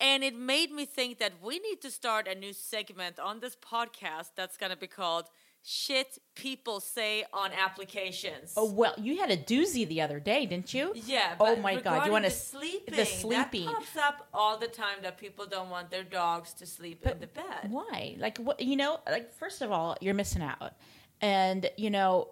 and 0.00 0.24
it 0.24 0.34
made 0.34 0.72
me 0.72 0.86
think 0.86 1.18
that 1.18 1.34
we 1.44 1.58
need 1.58 1.82
to 1.82 1.90
start 1.90 2.26
a 2.26 2.34
new 2.34 2.54
segment 2.54 3.20
on 3.20 3.40
this 3.40 3.54
podcast 3.56 4.30
that's 4.34 4.56
going 4.56 4.72
to 4.72 4.76
be 4.76 4.86
called 4.86 5.26
Shit 5.64 6.18
People 6.34 6.80
Say 6.80 7.24
on 7.32 7.52
Applications. 7.52 8.54
Oh 8.56 8.70
well, 8.70 8.94
you 8.98 9.18
had 9.20 9.30
a 9.30 9.36
doozy 9.36 9.86
the 9.86 10.00
other 10.00 10.18
day, 10.18 10.44
didn't 10.44 10.74
you? 10.74 10.92
Yeah. 10.94 11.36
Oh 11.38 11.54
my 11.56 11.80
God! 11.80 12.04
You 12.04 12.12
want 12.12 12.24
to 12.24 12.30
sleeping? 12.30 12.96
The 12.96 13.06
sleeping. 13.06 13.66
that 13.66 13.74
pops 13.74 13.96
up 13.96 14.28
all 14.34 14.58
the 14.58 14.66
time 14.66 14.98
that 15.02 15.18
people 15.18 15.46
don't 15.46 15.70
want 15.70 15.90
their 15.90 16.02
dogs 16.02 16.52
to 16.54 16.66
sleep 16.66 17.06
in 17.06 17.20
the 17.20 17.28
bed. 17.28 17.70
Why? 17.70 18.16
Like 18.18 18.38
what? 18.38 18.60
You 18.60 18.76
know, 18.76 18.98
like 19.08 19.32
first 19.34 19.62
of 19.62 19.70
all, 19.70 19.96
you're 20.00 20.14
missing 20.14 20.42
out, 20.42 20.72
and 21.20 21.70
you 21.76 21.90
know, 21.90 22.28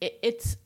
it, 0.00 0.18
it's. 0.22 0.56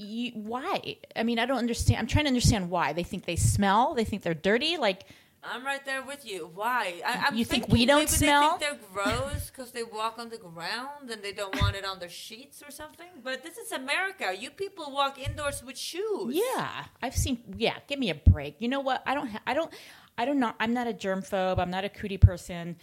You, 0.00 0.30
why? 0.34 0.98
I 1.16 1.24
mean, 1.24 1.40
I 1.40 1.46
don't 1.46 1.58
understand. 1.58 1.98
I'm 1.98 2.06
trying 2.06 2.26
to 2.26 2.28
understand 2.28 2.70
why 2.70 2.92
they 2.92 3.02
think 3.02 3.24
they 3.24 3.34
smell. 3.34 3.94
They 3.94 4.04
think 4.04 4.22
they're 4.22 4.32
dirty. 4.32 4.76
Like, 4.76 5.02
I'm 5.42 5.64
right 5.64 5.84
there 5.84 6.02
with 6.02 6.26
you. 6.26 6.50
Why? 6.52 7.00
I, 7.06 7.26
I'm 7.28 7.36
You 7.36 7.44
think 7.44 7.68
we 7.68 7.86
don't 7.86 8.00
maybe 8.00 8.10
smell? 8.10 8.58
They 8.58 8.66
think 8.66 8.80
they're 8.80 9.04
gross 9.04 9.50
because 9.50 9.70
they 9.72 9.84
walk 9.84 10.18
on 10.18 10.30
the 10.30 10.36
ground 10.38 11.10
and 11.10 11.22
they 11.22 11.32
don't 11.32 11.60
want 11.60 11.76
it 11.76 11.84
on 11.84 12.00
their 12.00 12.08
sheets 12.08 12.62
or 12.66 12.70
something. 12.70 13.06
But 13.22 13.42
this 13.44 13.56
is 13.56 13.70
America. 13.72 14.34
You 14.38 14.50
people 14.50 14.90
walk 14.92 15.18
indoors 15.18 15.62
with 15.64 15.78
shoes. 15.78 16.34
yeah, 16.34 16.84
I've 17.02 17.14
seen. 17.14 17.38
Yeah, 17.56 17.74
give 17.86 17.98
me 17.98 18.10
a 18.10 18.14
break. 18.16 18.56
You 18.58 18.68
know 18.68 18.80
what? 18.80 19.02
I 19.06 19.14
don't. 19.14 19.28
Ha- 19.28 19.42
I 19.46 19.54
don't. 19.54 19.72
I 20.16 20.24
don't 20.24 20.40
know. 20.40 20.52
I'm 20.58 20.74
not 20.74 20.86
a 20.88 20.92
germ 20.92 21.22
phobe. 21.22 21.58
I'm 21.60 21.70
not 21.70 21.84
a 21.84 21.88
cootie 21.88 22.18
person. 22.18 22.76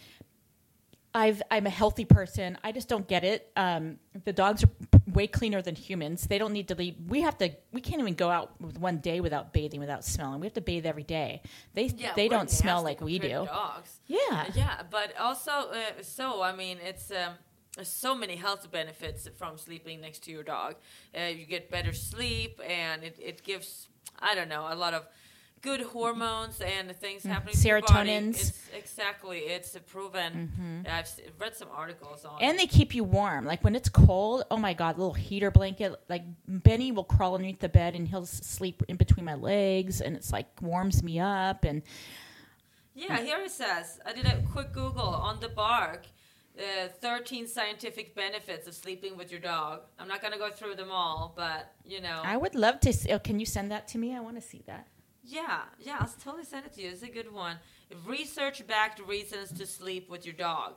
I've. 1.14 1.42
I'm 1.50 1.66
a 1.66 1.70
healthy 1.70 2.06
person. 2.06 2.56
I 2.64 2.72
just 2.72 2.88
don't 2.88 3.06
get 3.06 3.22
it. 3.22 3.50
Um, 3.56 3.98
the 4.24 4.32
dogs 4.32 4.64
are 4.64 4.95
way 5.06 5.26
cleaner 5.26 5.62
than 5.62 5.74
humans. 5.74 6.26
They 6.26 6.38
don't 6.38 6.52
need 6.52 6.68
to 6.68 6.74
leave. 6.74 6.96
We 7.06 7.22
have 7.22 7.38
to. 7.38 7.50
We 7.72 7.80
can't 7.80 8.00
even 8.00 8.14
go 8.14 8.28
out 8.30 8.60
with 8.60 8.78
one 8.78 8.98
day 8.98 9.20
without 9.20 9.52
bathing, 9.52 9.80
without 9.80 10.04
smelling. 10.04 10.40
We 10.40 10.46
have 10.46 10.54
to 10.54 10.60
bathe 10.60 10.86
every 10.86 11.04
day. 11.04 11.42
They 11.74 11.86
Yeah, 11.86 12.12
they 12.14 12.28
don't 12.28 12.50
smell 12.50 12.82
like 12.82 13.00
we 13.00 13.18
do. 13.18 13.46
Dogs. 13.46 14.00
Yeah. 14.06 14.46
Yeah, 14.54 14.82
but 14.90 15.16
also, 15.18 15.52
uh, 15.52 16.02
so 16.02 16.42
I 16.42 16.54
mean, 16.54 16.78
it's 16.82 17.10
um, 17.10 17.34
so 17.84 18.14
many 18.14 18.36
health 18.36 18.70
benefits 18.70 19.28
from 19.36 19.58
sleeping 19.58 20.00
next 20.00 20.24
to 20.24 20.30
your 20.30 20.42
dog. 20.42 20.76
Uh, 21.16 21.24
you 21.24 21.46
get 21.46 21.70
better 21.70 21.92
sleep, 21.92 22.60
and 22.66 23.04
it, 23.04 23.16
it 23.20 23.42
gives 23.42 23.88
I 24.18 24.34
don't 24.34 24.48
know 24.48 24.66
a 24.68 24.74
lot 24.74 24.94
of 24.94 25.06
good 25.62 25.80
hormones 25.80 26.60
and 26.60 26.94
things 26.96 27.24
happening. 27.24 27.54
your 27.62 27.80
body. 27.80 28.10
It's, 28.10 28.52
exactly, 28.74 29.38
it's 29.38 29.76
proven. 29.86 30.84
I've 30.88 31.10
read 31.40 31.56
some 31.56 31.68
articles 31.74 32.24
on. 32.24 32.40
And 32.40 32.54
it. 32.54 32.58
they 32.58 32.66
keep 32.66 32.94
you 32.94 33.04
warm. 33.04 33.44
Like 33.44 33.64
when 33.64 33.74
it's 33.74 33.88
cold, 33.88 34.44
oh 34.50 34.56
my 34.56 34.74
god, 34.74 34.98
little 34.98 35.14
heater 35.14 35.50
blanket. 35.50 35.94
Like 36.08 36.22
Benny 36.46 36.92
will 36.92 37.04
crawl 37.04 37.34
underneath 37.34 37.60
the 37.60 37.68
bed 37.68 37.94
and 37.94 38.06
he'll 38.06 38.26
sleep 38.26 38.82
in 38.88 38.96
between 38.96 39.24
my 39.24 39.34
legs, 39.34 40.00
and 40.00 40.16
it's 40.16 40.32
like 40.32 40.46
warms 40.60 41.02
me 41.02 41.18
up. 41.18 41.64
And 41.64 41.82
Yeah, 42.94 43.20
here 43.20 43.40
it 43.40 43.50
says. 43.50 43.98
I 44.06 44.12
did 44.12 44.26
a 44.26 44.42
quick 44.52 44.72
Google 44.72 45.00
on 45.08 45.40
the 45.40 45.48
bark. 45.48 46.06
Uh, 46.58 46.88
13 47.02 47.46
scientific 47.46 48.14
benefits 48.14 48.66
of 48.66 48.72
sleeping 48.72 49.14
with 49.18 49.30
your 49.30 49.40
dog. 49.40 49.82
I'm 49.98 50.08
not 50.08 50.22
going 50.22 50.32
to 50.32 50.38
go 50.38 50.48
through 50.48 50.76
them 50.76 50.90
all, 50.90 51.34
but 51.36 51.74
you 51.84 52.00
know. 52.00 52.22
I 52.24 52.38
would 52.38 52.54
love 52.54 52.80
to. 52.80 52.94
See, 52.94 53.12
oh, 53.12 53.18
can 53.18 53.38
you 53.38 53.44
send 53.44 53.70
that 53.72 53.86
to 53.88 53.98
me? 53.98 54.16
I 54.16 54.20
want 54.20 54.36
to 54.36 54.40
see 54.40 54.62
that. 54.66 54.86
Yeah, 55.28 55.62
yeah, 55.80 55.96
I'll 56.00 56.08
totally 56.22 56.44
send 56.44 56.66
it 56.66 56.72
to 56.74 56.82
you. 56.82 56.90
It's 56.90 57.02
a 57.02 57.08
good 57.08 57.32
one. 57.32 57.56
Research 58.06 58.66
backed 58.66 59.00
reasons 59.06 59.52
to 59.58 59.66
sleep 59.66 60.08
with 60.08 60.24
your 60.24 60.34
dog. 60.34 60.74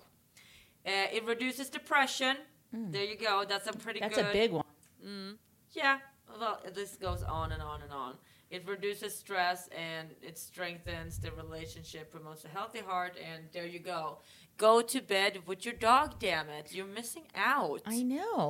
Uh, 0.85 1.07
it 1.13 1.23
reduces 1.25 1.69
depression. 1.69 2.35
There 2.71 3.03
you 3.03 3.17
go. 3.17 3.45
That's 3.47 3.67
a 3.67 3.73
pretty 3.73 3.99
Mm. 3.99 4.03
That's 4.03 4.15
good. 4.17 4.25
a 4.25 4.33
big 4.33 4.51
one. 4.51 5.38
Yeah, 5.71 5.99
well, 6.39 6.59
this 6.73 6.95
goes 6.95 7.23
on 7.23 7.51
and 7.51 7.62
on 7.62 7.81
and 7.83 7.91
on. 7.91 8.15
It 8.49 8.67
reduces 8.67 9.15
stress 9.15 9.67
and 9.69 10.09
it 10.23 10.38
strengthens 10.38 11.19
the 11.19 11.31
relationship, 11.31 12.09
promotes 12.12 12.43
a 12.45 12.47
healthy 12.47 12.79
heart, 12.79 13.15
and 13.23 13.43
there 13.53 13.65
you 13.67 13.77
go. 13.79 14.17
Go 14.57 14.81
to 14.81 15.01
bed 15.01 15.43
with 15.45 15.63
your 15.65 15.75
dog, 15.75 16.15
damn 16.19 16.49
it. 16.49 16.73
You're 16.73 16.88
missing 16.88 17.23
out. 17.35 17.81
I 17.85 18.01
know. 18.01 18.49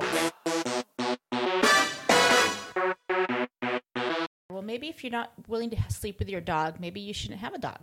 Maybe 4.70 4.88
if 4.88 5.02
you're 5.02 5.10
not 5.10 5.32
willing 5.48 5.68
to 5.70 5.76
sleep 5.88 6.20
with 6.20 6.28
your 6.28 6.40
dog, 6.40 6.78
maybe 6.78 7.00
you 7.00 7.12
shouldn't 7.12 7.40
have 7.40 7.54
a 7.54 7.58
dog. 7.58 7.80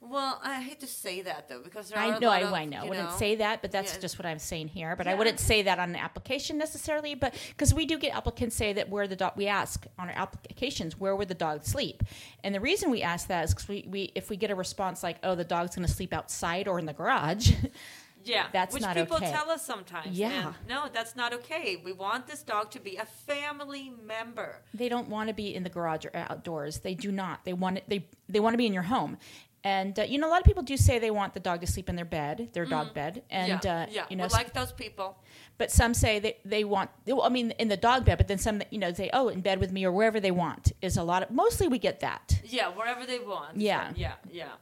Well, 0.00 0.40
I 0.42 0.60
hate 0.62 0.80
to 0.80 0.86
say 0.86 1.22
that 1.22 1.48
though, 1.48 1.60
because 1.62 1.90
there 1.90 1.98
are 1.98 2.14
I 2.14 2.18
know, 2.18 2.30
I, 2.30 2.38
of, 2.40 2.52
I 2.52 2.64
know. 2.64 2.78
I 2.80 2.84
wouldn't 2.88 3.10
know- 3.10 3.16
say 3.16 3.36
that, 3.36 3.62
but 3.62 3.70
that's 3.70 3.94
Yeah. 3.94 4.00
just 4.00 4.18
what 4.18 4.26
I'm 4.26 4.38
saying 4.40 4.68
here. 4.68 4.96
But 4.96 5.06
I 5.06 5.14
wouldn't 5.14 5.38
say 5.38 5.62
that 5.62 5.78
on 5.78 5.90
an 5.90 5.96
application 5.96 6.56
necessarily. 6.58 7.14
But 7.14 7.34
because 7.50 7.72
we 7.74 7.84
do 7.84 7.96
get 7.98 8.16
applicants 8.16 8.56
say 8.56 8.72
that 8.72 8.88
where 8.88 9.06
the 9.06 9.16
dog, 9.16 9.32
we 9.36 9.46
ask 9.48 9.86
on 9.98 10.08
our 10.08 10.16
applications 10.16 10.98
where 10.98 11.14
would 11.14 11.28
the 11.28 11.34
dog 11.34 11.64
sleep, 11.64 12.02
and 12.42 12.54
the 12.54 12.60
reason 12.60 12.90
we 12.90 13.02
ask 13.02 13.28
that 13.28 13.44
is 13.44 13.50
because 13.54 13.68
we, 13.68 13.84
we 13.88 14.12
if 14.16 14.30
we 14.30 14.36
get 14.36 14.50
a 14.50 14.54
response 14.56 15.02
like 15.02 15.18
oh 15.22 15.34
the 15.34 15.44
dog's 15.44 15.76
going 15.76 15.86
to 15.86 15.92
sleep 15.92 16.12
outside 16.12 16.66
or 16.68 16.78
in 16.78 16.86
the 16.86 16.92
garage, 16.94 17.52
Yeah, 18.24 18.46
That's 18.52 18.74
which 18.74 18.82
not 18.82 18.96
people 18.96 19.16
okay. 19.16 19.30
tell 19.32 19.50
us 19.50 19.64
sometimes. 19.64 20.18
Yeah. 20.18 20.52
no, 20.68 20.88
that's 20.92 21.14
not 21.16 21.32
okay. 21.32 21.80
We 21.82 21.92
want 21.92 22.26
this 22.26 22.42
dog 22.42 22.70
to 22.72 22.80
be 22.80 22.96
a 22.96 23.06
family 23.06 23.92
member. 24.04 24.62
they 24.74 24.88
don't 24.88 25.08
want 25.08 25.28
to 25.28 25.34
be 25.34 25.54
in 25.54 25.62
the 25.62 25.70
garage 25.70 26.04
or 26.04 26.10
outdoors. 26.14 26.80
They 26.80 26.94
do 26.94 27.10
not. 27.12 27.44
They 27.44 27.52
want 27.52 27.78
it, 27.78 27.84
they 27.88 28.06
they 28.28 28.40
want 28.40 28.54
to 28.54 28.58
be 28.58 28.66
in 28.66 28.72
your 28.74 28.82
home. 28.84 29.16
And 29.64 29.98
uh, 29.98 30.02
you 30.02 30.18
know, 30.18 30.28
a 30.28 30.30
lot 30.30 30.40
of 30.40 30.46
people 30.46 30.62
do 30.62 30.76
say 30.76 30.98
they 30.98 31.10
want 31.10 31.34
the 31.34 31.40
dog 31.40 31.60
to 31.62 31.66
sleep 31.66 31.88
in 31.88 31.96
their 31.96 32.04
bed, 32.04 32.50
their 32.52 32.64
dog 32.64 32.94
bed, 32.94 33.22
and 33.30 33.52
Mm-hmm. 33.52 33.66
yeah, 33.66 33.82
uh, 33.82 33.86
yeah, 33.90 34.04
you 34.10 34.16
know, 34.16 34.24
we're 34.24 34.28
like 34.28 34.52
those 34.54 34.72
people. 34.72 35.16
but 35.58 35.70
some 35.70 35.94
say 35.94 36.20
they, 36.20 36.36
they 36.44 36.62
want 36.64 36.90
i 37.24 37.28
mean 37.28 37.50
in 37.58 37.66
the 37.68 37.76
dog 37.76 38.04
bed 38.04 38.16
but 38.18 38.28
then 38.28 38.38
some 38.38 38.62
you 38.70 38.78
know 38.78 38.92
say 38.92 39.10
oh 39.12 39.28
in 39.28 39.40
bed 39.40 39.58
with 39.58 39.72
me 39.72 39.84
or 39.84 39.90
wherever 39.90 40.20
they 40.20 40.30
want 40.30 40.70
is 40.80 40.96
a 40.96 41.02
lot 41.02 41.20
of 41.24 41.30
mostly 41.32 41.66
we 41.66 41.78
get 41.78 41.98
that 42.00 42.40
Yeah, 42.44 42.68
wherever 42.68 43.04
they 43.04 43.18
want. 43.18 43.56
Yeah. 43.56 43.92
yeah, 43.96 44.14
yeah. 44.30 44.52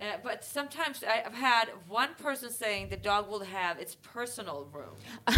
Uh, 0.00 0.04
but 0.22 0.44
sometimes 0.44 1.04
I've 1.04 1.34
had 1.34 1.66
one 1.88 2.10
person 2.16 2.50
saying 2.50 2.88
the 2.88 2.96
dog 2.96 3.28
will 3.28 3.40
have 3.44 3.78
its 3.78 3.96
personal 3.96 4.66
room. 4.72 4.96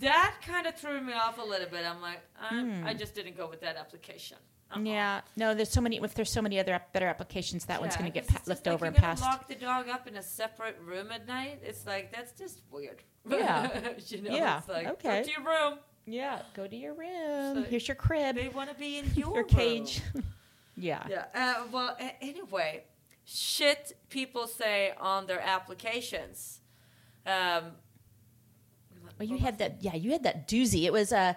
that 0.00 0.34
kind 0.46 0.66
of 0.66 0.74
threw 0.76 1.00
me 1.00 1.12
off 1.12 1.38
a 1.38 1.42
little 1.42 1.68
bit. 1.68 1.84
I'm 1.84 2.00
like, 2.02 2.20
uh, 2.40 2.86
I 2.88 2.94
just 2.94 3.14
didn't 3.14 3.36
go 3.36 3.48
with 3.48 3.60
that 3.62 3.76
application. 3.76 4.38
Hmm. 4.68 4.84
yeah 4.84 5.20
no 5.36 5.54
there's 5.54 5.70
so 5.70 5.80
many 5.80 5.96
if 6.02 6.14
there's 6.14 6.28
so 6.32 6.42
many 6.42 6.58
other 6.58 6.80
better 6.92 7.06
applications 7.06 7.66
that 7.66 7.80
one's 7.80 7.94
going 7.96 8.10
to 8.10 8.12
get 8.12 8.26
pa- 8.26 8.40
left 8.46 8.66
like 8.66 8.74
over 8.74 8.86
and 8.86 8.96
passed 8.96 9.22
Lock 9.22 9.46
the 9.46 9.54
dog 9.54 9.88
up 9.88 10.08
in 10.08 10.16
a 10.16 10.22
separate 10.24 10.76
room 10.84 11.12
at 11.12 11.24
night. 11.28 11.60
It's 11.62 11.86
like 11.86 12.12
that's 12.12 12.32
just 12.32 12.62
weird. 12.72 13.00
Yeah. 13.30 13.70
you 14.08 14.22
know, 14.22 14.34
Yeah, 14.34 14.58
It's 14.58 14.68
like, 14.68 14.88
okay. 14.88 15.18
Go 15.20 15.22
to 15.22 15.30
your 15.30 15.40
room. 15.44 15.78
yeah 16.06 16.42
go 16.54 16.66
to 16.66 16.74
your 16.76 16.94
room 16.94 17.54
So 17.54 17.62
here's 17.62 17.86
your 17.86 17.94
crib 17.94 18.34
They 18.34 18.48
want 18.48 18.68
to 18.68 18.74
be 18.74 18.98
in 18.98 19.04
your, 19.14 19.34
your 19.36 19.44
cage 19.44 20.02
yeah 20.76 21.06
Yeah. 21.08 21.26
Uh, 21.32 21.66
well, 21.70 21.96
a- 22.00 22.16
anyway, 22.20 22.82
shit 23.26 23.92
people 24.08 24.46
say 24.46 24.94
on 24.98 25.26
their 25.26 25.40
applications. 25.40 26.60
Um, 27.26 27.72
well 29.18 29.28
you 29.28 29.38
had 29.38 29.58
that 29.58 29.78
yeah 29.80 29.94
you 29.94 30.12
had 30.12 30.22
that 30.22 30.48
doozy 30.48 30.84
it 30.84 30.92
was 30.92 31.12
uh 31.12 31.34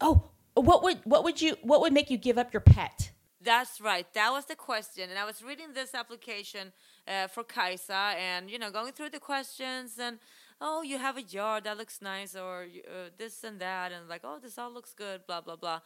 oh 0.00 0.30
what 0.54 0.82
would 0.82 0.98
what 1.04 1.24
would 1.24 1.40
you 1.40 1.56
what 1.62 1.80
would 1.80 1.92
make 1.92 2.10
you 2.10 2.16
give 2.16 2.38
up 2.38 2.52
your 2.52 2.60
pet 2.60 3.10
That's 3.40 3.80
right. 3.80 4.06
That 4.14 4.30
was 4.32 4.46
the 4.46 4.56
question. 4.56 5.10
And 5.10 5.18
I 5.18 5.24
was 5.24 5.42
reading 5.42 5.72
this 5.72 5.94
application 5.94 6.72
uh, 7.06 7.28
for 7.28 7.44
Kaisa 7.44 8.14
and, 8.18 8.50
you 8.50 8.58
know, 8.58 8.70
going 8.70 8.92
through 8.92 9.10
the 9.10 9.20
questions 9.20 9.98
and, 9.98 10.18
oh, 10.60 10.82
you 10.82 10.98
have 10.98 11.16
a 11.16 11.22
yard 11.22 11.64
that 11.64 11.78
looks 11.78 12.02
nice 12.02 12.34
or 12.34 12.64
uh, 12.64 13.10
this 13.16 13.44
and 13.44 13.60
that. 13.60 13.92
And 13.92 14.08
like, 14.08 14.22
oh, 14.24 14.38
this 14.42 14.58
all 14.58 14.72
looks 14.72 14.92
good, 14.92 15.24
blah, 15.26 15.40
blah, 15.40 15.56
blah. 15.56 15.80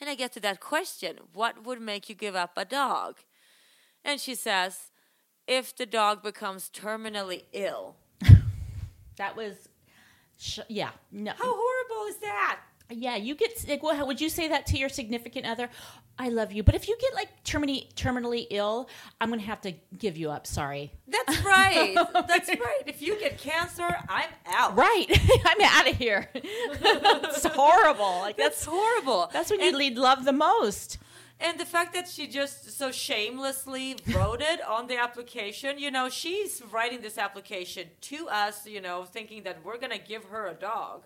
And 0.00 0.10
I 0.10 0.14
get 0.14 0.32
to 0.34 0.40
that 0.40 0.60
question 0.60 1.16
what 1.32 1.64
would 1.64 1.80
make 1.80 2.08
you 2.10 2.14
give 2.14 2.36
up 2.36 2.52
a 2.56 2.66
dog? 2.66 3.16
And 4.08 4.18
she 4.18 4.34
says, 4.34 4.90
if 5.46 5.76
the 5.76 5.84
dog 5.84 6.22
becomes 6.22 6.70
terminally 6.70 7.44
ill. 7.52 7.96
that 9.16 9.36
was 9.36 9.68
sh- 10.38 10.60
yeah 10.68 10.90
no 11.12 11.32
How 11.32 11.54
horrible 11.54 12.08
is 12.08 12.16
that? 12.18 12.60
Yeah, 12.90 13.16
you 13.16 13.34
get 13.34 13.66
like, 13.68 13.82
well, 13.82 14.06
would 14.06 14.18
you 14.18 14.30
say 14.30 14.48
that 14.48 14.64
to 14.68 14.78
your 14.78 14.88
significant 14.88 15.44
other? 15.44 15.68
I 16.18 16.30
love 16.30 16.52
you, 16.52 16.62
but 16.62 16.74
if 16.74 16.88
you 16.88 16.96
get 16.98 17.14
like 17.14 17.28
terminally 17.44 17.92
terminally 17.94 18.46
ill, 18.48 18.88
I'm 19.20 19.28
gonna 19.28 19.42
have 19.42 19.60
to 19.60 19.72
give 19.98 20.16
you 20.16 20.30
up. 20.30 20.46
Sorry. 20.46 20.90
That's 21.06 21.44
right. 21.44 21.94
That's 22.14 22.48
right. 22.48 22.82
If 22.86 23.02
you 23.02 23.20
get 23.20 23.36
cancer, 23.36 23.94
I'm 24.08 24.30
out. 24.46 24.74
Right, 24.74 25.04
I'm 25.44 25.60
out 25.60 25.90
of 25.90 25.96
here. 25.98 26.30
it's 26.34 27.44
horrible. 27.44 28.20
Like 28.20 28.38
That's 28.38 28.64
that's 28.64 28.64
horrible. 28.64 29.28
that's 29.34 29.50
when 29.50 29.60
you 29.60 29.68
And- 29.68 29.76
lead 29.76 29.98
love 29.98 30.24
the 30.24 30.32
most. 30.32 30.96
And 31.40 31.58
the 31.58 31.64
fact 31.64 31.94
that 31.94 32.08
she 32.08 32.26
just 32.26 32.76
so 32.76 32.90
shamelessly 32.90 33.96
wrote 34.08 34.40
it 34.40 34.60
on 34.66 34.88
the 34.88 34.96
application, 34.96 35.78
you 35.78 35.90
know, 35.90 36.08
she's 36.08 36.62
writing 36.72 37.00
this 37.00 37.16
application 37.16 37.88
to 38.02 38.28
us, 38.28 38.66
you 38.66 38.80
know, 38.80 39.04
thinking 39.04 39.44
that 39.44 39.64
we're 39.64 39.78
gonna 39.78 39.98
give 39.98 40.24
her 40.24 40.48
a 40.48 40.54
dog. 40.54 41.04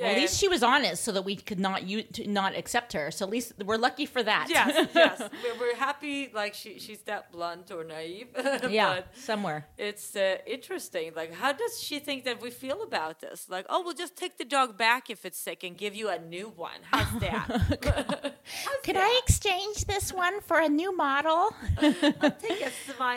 Well, 0.00 0.10
at 0.10 0.16
least 0.16 0.38
she 0.38 0.48
was 0.48 0.62
honest, 0.62 1.04
so 1.04 1.12
that 1.12 1.22
we 1.22 1.36
could 1.36 1.58
not 1.60 1.86
you 1.88 2.04
not 2.26 2.56
accept 2.56 2.92
her. 2.92 3.10
So 3.10 3.24
at 3.24 3.30
least 3.30 3.52
we're 3.64 3.76
lucky 3.76 4.06
for 4.06 4.22
that. 4.22 4.46
yes, 4.48 4.88
yes, 4.94 5.22
we're, 5.42 5.58
we're 5.58 5.76
happy. 5.76 6.30
Like 6.32 6.54
she, 6.54 6.78
she's 6.78 7.00
that 7.02 7.32
blunt 7.32 7.70
or 7.70 7.84
naive. 7.84 8.28
yeah, 8.68 8.96
but 8.96 9.16
somewhere. 9.16 9.66
it's 9.76 10.14
uh, 10.16 10.38
interesting. 10.46 11.12
Like, 11.14 11.34
how 11.34 11.52
does 11.52 11.80
she 11.80 11.98
think 11.98 12.24
that 12.24 12.40
we 12.40 12.50
feel 12.50 12.82
about 12.82 13.20
this? 13.20 13.48
Like, 13.48 13.66
oh, 13.68 13.82
we'll 13.82 13.94
just 13.94 14.16
take 14.16 14.38
the 14.38 14.44
dog 14.44 14.76
back 14.78 15.10
if 15.10 15.24
it's 15.24 15.38
sick 15.38 15.64
and 15.64 15.76
give 15.76 15.94
you 15.94 16.08
a 16.08 16.18
new 16.18 16.52
one. 16.54 16.80
How's 16.90 17.20
that? 17.20 17.46
How's 17.48 18.80
Could 18.84 18.96
that? 18.96 19.04
I 19.04 19.20
exchange 19.24 19.84
this 19.86 20.12
one 20.12 20.40
for 20.42 20.58
a 20.60 20.68
new 20.68 20.96
model? 20.96 21.54
I'll 21.80 22.30
take 22.32 22.60
a 22.62 22.70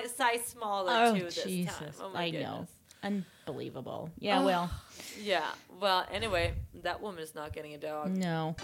size 0.10 0.46
smaller 0.46 0.92
oh 0.94 1.16
too 1.16 1.26
this 1.26 1.44
Jesus! 1.44 1.76
time? 1.76 1.92
Oh 2.02 2.10
my 2.10 2.24
I 2.24 2.30
goodness. 2.32 2.50
know. 2.50 2.68
Unbelievable. 3.04 4.10
Yeah. 4.20 4.44
Well, 4.44 4.70
Yeah. 5.20 5.46
Well, 5.80 6.06
anyway, 6.12 6.54
that 6.84 7.02
woman 7.02 7.22
is 7.24 7.34
not 7.36 7.54
getting 7.54 7.74
a 7.74 7.78
dog. 7.78 8.12
No. 8.12 8.56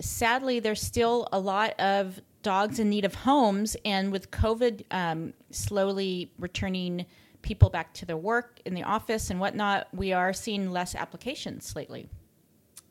Sadly, 0.00 0.60
there's 0.60 0.82
still 0.82 1.28
a 1.32 1.38
lot 1.38 1.78
of 1.80 2.20
dogs 2.42 2.78
in 2.78 2.90
need 2.90 3.04
of 3.04 3.14
homes, 3.14 3.76
and 3.84 4.12
with 4.12 4.30
COVID 4.30 4.84
um, 4.90 5.32
slowly 5.50 6.32
returning 6.38 7.06
people 7.42 7.70
back 7.70 7.92
to 7.94 8.04
their 8.06 8.16
work 8.16 8.60
in 8.64 8.74
the 8.74 8.82
office 8.82 9.30
and 9.30 9.40
whatnot, 9.40 9.88
we 9.94 10.12
are 10.12 10.32
seeing 10.32 10.70
less 10.70 10.94
applications 10.94 11.74
lately. 11.74 12.08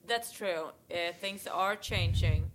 That's 0.08 0.31
true. 0.31 0.69
Uh, 0.91 1.12
things 1.19 1.47
are 1.47 1.75
changing. 1.75 2.51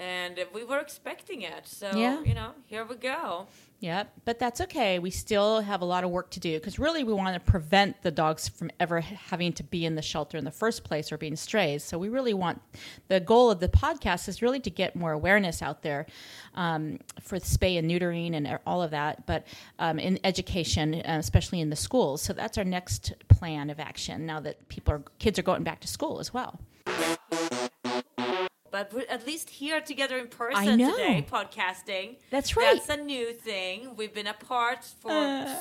and 0.00 0.38
we 0.54 0.62
were 0.62 0.78
expecting 0.78 1.42
it. 1.42 1.66
So 1.66 1.90
Yeah. 1.96 2.22
you 2.22 2.32
know, 2.32 2.52
here 2.66 2.84
we 2.84 2.94
go. 2.94 3.48
Yep, 3.80 4.12
but 4.24 4.40
that's 4.40 4.60
okay. 4.62 4.98
We 4.98 5.10
still 5.10 5.60
have 5.60 5.82
a 5.82 5.84
lot 5.84 6.02
of 6.02 6.10
work 6.10 6.30
to 6.30 6.40
do 6.40 6.58
because 6.58 6.80
really 6.80 7.04
we 7.04 7.12
want 7.12 7.34
to 7.34 7.40
prevent 7.40 8.02
the 8.02 8.10
dogs 8.10 8.48
from 8.48 8.72
ever 8.80 9.00
having 9.00 9.52
to 9.52 9.62
be 9.62 9.86
in 9.86 9.94
the 9.94 10.02
shelter 10.02 10.36
in 10.36 10.44
the 10.44 10.50
first 10.50 10.82
place 10.82 11.12
or 11.12 11.16
being 11.16 11.36
strays. 11.36 11.84
So 11.84 11.96
we 11.96 12.08
really 12.08 12.34
want 12.34 12.60
the 13.06 13.20
goal 13.20 13.52
of 13.52 13.60
the 13.60 13.68
podcast 13.68 14.28
is 14.28 14.42
really 14.42 14.58
to 14.60 14.70
get 14.70 14.96
more 14.96 15.12
awareness 15.12 15.62
out 15.62 15.82
there 15.82 16.06
um, 16.56 16.98
for 17.20 17.38
spay 17.38 17.78
and 17.78 17.88
neutering 17.88 18.34
and 18.34 18.58
all 18.66 18.82
of 18.82 18.90
that, 18.90 19.26
but 19.26 19.46
um, 19.78 20.00
in 20.00 20.18
education, 20.24 20.94
uh, 20.94 21.16
especially 21.20 21.60
in 21.60 21.70
the 21.70 21.76
schools. 21.76 22.20
So 22.20 22.32
that's 22.32 22.58
our 22.58 22.64
next 22.64 23.12
plan 23.28 23.70
of 23.70 23.78
action 23.78 24.26
now 24.26 24.40
that 24.40 24.68
people 24.68 24.94
are 24.94 25.02
kids 25.20 25.38
are 25.38 25.42
going 25.42 25.62
back 25.62 25.78
to 25.80 25.88
school 25.88 26.18
as 26.18 26.34
well. 26.34 26.58
But 28.78 28.92
we're 28.94 29.06
at 29.10 29.26
least 29.26 29.50
here 29.50 29.80
together 29.80 30.16
in 30.18 30.28
person 30.28 30.78
today, 30.78 31.26
podcasting. 31.28 32.16
That's 32.30 32.56
right. 32.56 32.76
That's 32.76 32.88
a 32.88 33.02
new 33.02 33.32
thing. 33.32 33.96
We've 33.96 34.14
been 34.14 34.28
apart 34.28 34.84
for 34.84 35.10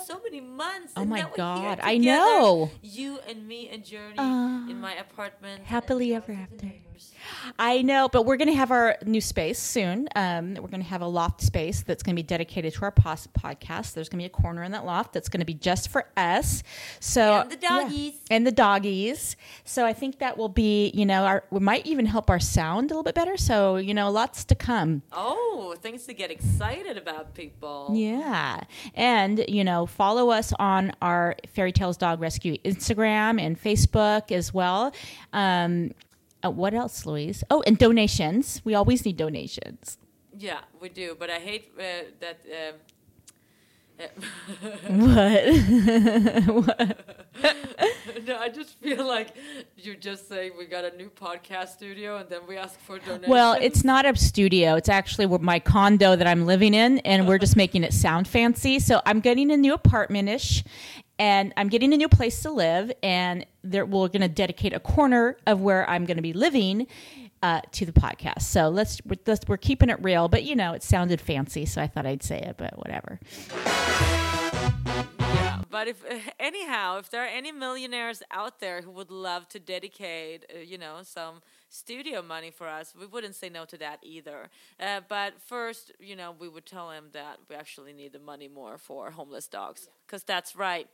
so 0.06 0.21
many 0.23 0.39
months. 0.39 0.93
oh 0.95 1.01
and 1.01 1.10
my 1.10 1.21
now 1.21 1.32
we're 1.36 1.60
here 1.62 1.75
God, 1.75 1.80
I 1.82 1.97
know. 1.97 2.69
You 2.84 3.17
and 3.27 3.47
me 3.47 3.69
and 3.69 3.84
Journey 3.84 4.19
Uh, 4.19 4.69
in 4.71 4.80
my 4.80 4.93
apartment. 4.95 5.63
happily 5.63 6.13
ever 6.13 6.32
after. 6.32 6.71
I 7.60 7.81
know, 7.81 8.10
but 8.10 8.25
we're 8.25 8.38
going 8.38 8.49
to 8.49 8.55
have 8.55 8.71
our 8.71 8.97
new 9.05 9.21
space 9.21 9.60
soon. 9.60 10.07
Um, 10.15 10.55
we're 10.55 10.69
going 10.69 10.81
to 10.81 10.88
have 10.89 11.01
a 11.01 11.07
loft 11.07 11.41
space 11.41 11.83
that's 11.83 12.03
going 12.03 12.15
to 12.15 12.19
be 12.21 12.25
dedicated 12.25 12.73
to 12.73 12.81
our 12.83 12.91
pos- 12.91 13.27
podcast. 13.27 13.93
There's 13.93 14.10
going 14.10 14.19
to 14.19 14.23
be 14.23 14.25
a 14.25 14.29
corner 14.29 14.63
in 14.63 14.71
that 14.71 14.86
loft 14.86 15.13
that's 15.13 15.29
going 15.29 15.39
to 15.39 15.45
be 15.45 15.53
just 15.53 15.89
for 15.89 16.05
us. 16.15 16.63
So 16.99 17.41
And 17.41 17.51
the 17.51 17.55
doggies. 17.57 18.13
Yeah. 18.13 18.36
and 18.36 18.47
the 18.47 18.51
doggies. 18.51 19.36
So 19.65 19.86
I 19.86 19.93
think 19.93 20.19
that 20.19 20.38
will 20.38 20.49
be, 20.49 20.89
you 20.93 21.05
know, 21.05 21.25
our 21.25 21.43
we 21.51 21.60
might 21.60 21.86
even 21.86 22.05
help 22.05 22.29
our 22.29 22.39
sound 22.39 22.91
a 22.91 22.93
little 22.93 23.03
bit 23.03 23.15
better. 23.15 23.38
So 23.38 23.77
you 23.77 23.93
know, 23.93 24.10
lots 24.12 24.43
to 24.45 24.55
come. 24.55 25.01
Oh, 25.12 25.75
things 25.81 26.05
to 26.05 26.13
get 26.13 26.31
excited 26.31 26.97
about, 26.97 27.33
people. 27.33 27.91
Yeah. 27.93 28.62
And, 28.95 29.43
you 29.47 29.63
know, 29.63 29.86
follow 29.86 30.29
us 30.29 30.53
on 30.60 30.91
our 31.01 31.36
Fairy 31.53 31.71
Tales 31.71 31.97
Dog 31.97 32.19
Rescue 32.21 32.57
Instagram 32.65 33.39
and 33.41 33.62
Facebook 33.62 34.31
as 34.31 34.53
well. 34.53 34.93
Um, 35.33 35.91
uh, 36.43 36.52
what 36.52 36.73
else, 36.73 37.06
Louise? 37.06 37.43
Oh, 37.50 37.63
and 37.65 37.78
donations. 37.78 38.62
We 38.63 38.76
always 38.76 39.06
need 39.06 39.17
donations. 39.17 39.97
Yeah, 40.38 40.60
we 40.80 40.89
do. 40.89 41.15
But 41.19 41.30
I 41.30 41.39
hate 41.39 41.71
uh, 41.78 41.84
that. 42.19 42.39
Um, 42.45 42.76
What? 44.88 45.43
no, 48.28 48.38
I 48.38 48.50
just 48.50 48.80
feel 48.80 49.08
like 49.08 49.36
you're 49.76 49.95
just 49.95 50.28
saying 50.30 50.52
we 50.58 50.65
got 50.65 50.86
a 50.86 50.95
new 50.95 51.10
podcast 51.10 51.69
studio 51.69 52.17
and 52.17 52.30
then 52.30 52.41
we 52.47 52.58
ask 52.58 52.80
for 52.80 53.00
donations. 53.00 53.28
well, 53.28 53.58
it's 53.60 53.84
not 53.84 54.06
a 54.06 54.15
studio. 54.15 54.76
It's 54.76 54.89
actually 54.89 55.26
my 55.39 55.60
condo 55.60 56.15
that 56.15 56.28
I'm 56.28 56.45
living 56.45 56.73
in, 56.73 57.00
and 57.00 57.28
we're 57.28 57.38
just 57.38 57.56
making 57.56 57.84
it 57.84 57.93
sound 57.93 58.28
fancy. 58.28 58.80
So 58.80 59.02
I'm 59.06 59.19
getting 59.19 59.52
a 59.52 59.58
new 59.58 59.73
apartment 59.73 60.30
ish, 60.30 60.63
and 61.19 61.53
I'm 61.58 61.69
getting 61.69 61.93
a 61.93 61.97
new 61.97 62.10
place 62.10 62.41
to 62.43 62.51
live, 62.51 62.91
and 63.01 63.45
there, 63.63 63.86
we're 63.86 64.08
going 64.08 64.21
to 64.21 64.27
dedicate 64.27 64.73
a 64.73 64.80
corner 64.80 65.38
of 65.45 65.62
where 65.62 65.89
I'm 65.89 66.06
going 66.06 66.17
to 66.17 66.23
be 66.23 66.34
living. 66.34 66.88
Uh, 67.43 67.62
to 67.71 67.86
the 67.86 67.91
podcast, 67.91 68.41
so 68.41 68.67
let's 68.67 68.99
we're, 69.06 69.15
let's 69.27 69.47
we're 69.47 69.58
keeping 69.58 69.91
it 69.91 70.01
real, 70.01 70.27
but 70.27 70.43
you 70.43 70.56
know 70.56 70.73
it 70.73 70.82
sounded 70.82 71.21
fancy, 71.21 71.67
so 71.67 71.80
I 71.80 71.86
thought 71.86 72.08
I'd 72.08 72.23
say 72.23 72.39
it, 72.39 72.56
but 72.58 72.75
whatever. 72.80 73.19
Yeah, 75.19 75.62
but 75.69 75.88
if 75.88 76.03
anyhow, 76.39 76.97
if 76.97 77.12
there 77.12 77.23
are 77.23 77.27
any 77.27 77.51
millionaires 77.51 78.23
out 78.32 78.60
there 78.60 78.82
who 78.82 78.91
would 78.91 79.12
love 79.12 79.47
to 79.49 79.60
dedicate, 79.60 80.45
uh, 80.53 80.60
you 80.60 80.80
know, 80.80 80.99
some 81.03 81.41
studio 81.69 82.21
money 82.21 82.51
for 82.51 82.67
us, 82.67 82.93
we 82.99 83.06
wouldn't 83.06 83.36
say 83.36 83.49
no 83.49 83.65
to 83.65 83.77
that 83.77 83.99
either. 84.03 84.49
Uh, 84.80 85.01
but 85.08 85.41
first, 85.41 85.91
you 85.99 86.15
know, 86.15 86.36
we 86.38 86.47
would 86.47 86.65
tell 86.65 86.91
him 86.91 87.06
that 87.13 87.39
we 87.49 87.56
actually 87.56 87.93
need 87.93 88.13
the 88.13 88.19
money 88.19 88.47
more 88.47 88.77
for 88.77 89.12
homeless 89.12 89.47
dogs, 89.47 89.89
because 90.06 90.23
that's 90.23 90.56
right. 90.56 90.88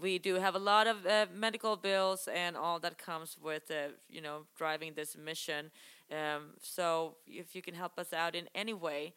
We 0.00 0.18
do 0.18 0.36
have 0.36 0.54
a 0.54 0.58
lot 0.58 0.86
of 0.86 1.04
uh, 1.04 1.26
medical 1.34 1.76
bills 1.76 2.28
and 2.32 2.56
all 2.56 2.78
that 2.80 2.98
comes 2.98 3.36
with, 3.42 3.70
uh, 3.70 3.92
you 4.08 4.20
know, 4.20 4.46
driving 4.56 4.94
this 4.94 5.16
mission. 5.16 5.70
Um, 6.10 6.54
so 6.62 7.16
if 7.26 7.54
you 7.54 7.62
can 7.62 7.74
help 7.74 7.98
us 7.98 8.12
out 8.12 8.34
in 8.34 8.48
any 8.54 8.74
way, 8.74 9.14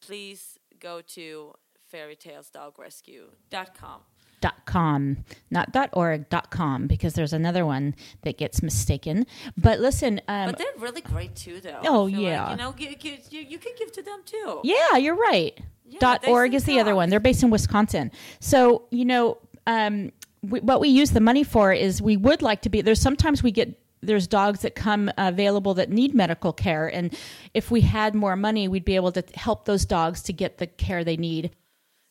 please 0.00 0.58
go 0.78 1.00
to 1.00 1.54
fairytalesdogrescue.com. 1.92 4.00
dot 4.42 4.66
com 4.66 5.24
not 5.50 5.72
dot 5.72 5.88
org 5.94 6.28
dot 6.28 6.50
com 6.50 6.86
because 6.86 7.14
there's 7.14 7.32
another 7.32 7.64
one 7.64 7.94
that 8.22 8.36
gets 8.36 8.62
mistaken 8.62 9.24
but 9.56 9.80
listen 9.80 10.20
um 10.28 10.50
But 10.50 10.58
they're 10.58 10.66
really 10.76 11.00
great 11.00 11.34
too, 11.34 11.60
though. 11.60 11.80
Oh, 11.84 12.06
feel 12.08 12.16
like, 12.20 12.22
yeah. 12.22 12.50
you 12.50 12.56
know, 12.58 12.72
gi- 12.72 12.98
you, 13.30 13.40
you 13.40 13.58
can 13.58 13.72
give 13.78 13.90
to 13.92 14.02
them 14.02 14.20
too. 14.26 14.60
yeah 14.64 14.96
you're 14.98 15.16
right 15.16 15.58
dot 15.98 16.26
org 16.28 16.52
is 16.54 16.64
the 16.64 16.78
other 16.80 16.94
one 16.94 17.08
they're 17.10 17.20
based 17.20 17.42
in 17.42 17.50
wisconsin 17.50 18.10
so 18.40 18.82
you 18.90 19.04
know 19.04 19.38
um 19.66 20.10
we, 20.42 20.58
what 20.60 20.80
we 20.80 20.88
use 20.88 21.10
the 21.12 21.20
money 21.20 21.44
for 21.44 21.72
is 21.72 22.02
we 22.02 22.16
would 22.16 22.42
like 22.42 22.62
to 22.62 22.68
be 22.70 22.80
there's 22.82 23.00
sometimes 23.00 23.42
we 23.42 23.50
get 23.52 23.78
there's 24.00 24.26
dogs 24.26 24.60
that 24.62 24.74
come 24.74 25.10
available 25.18 25.74
that 25.74 25.90
need 25.90 26.14
medical 26.14 26.52
care 26.52 26.88
and 26.88 27.14
if 27.54 27.70
we 27.70 27.80
had 27.82 28.14
more 28.14 28.34
money 28.36 28.66
we'd 28.68 28.84
be 28.84 28.96
able 28.96 29.12
to 29.12 29.22
help 29.34 29.64
those 29.66 29.84
dogs 29.84 30.22
to 30.22 30.32
get 30.32 30.58
the 30.58 30.66
care 30.66 31.04
they 31.04 31.16
need 31.16 31.50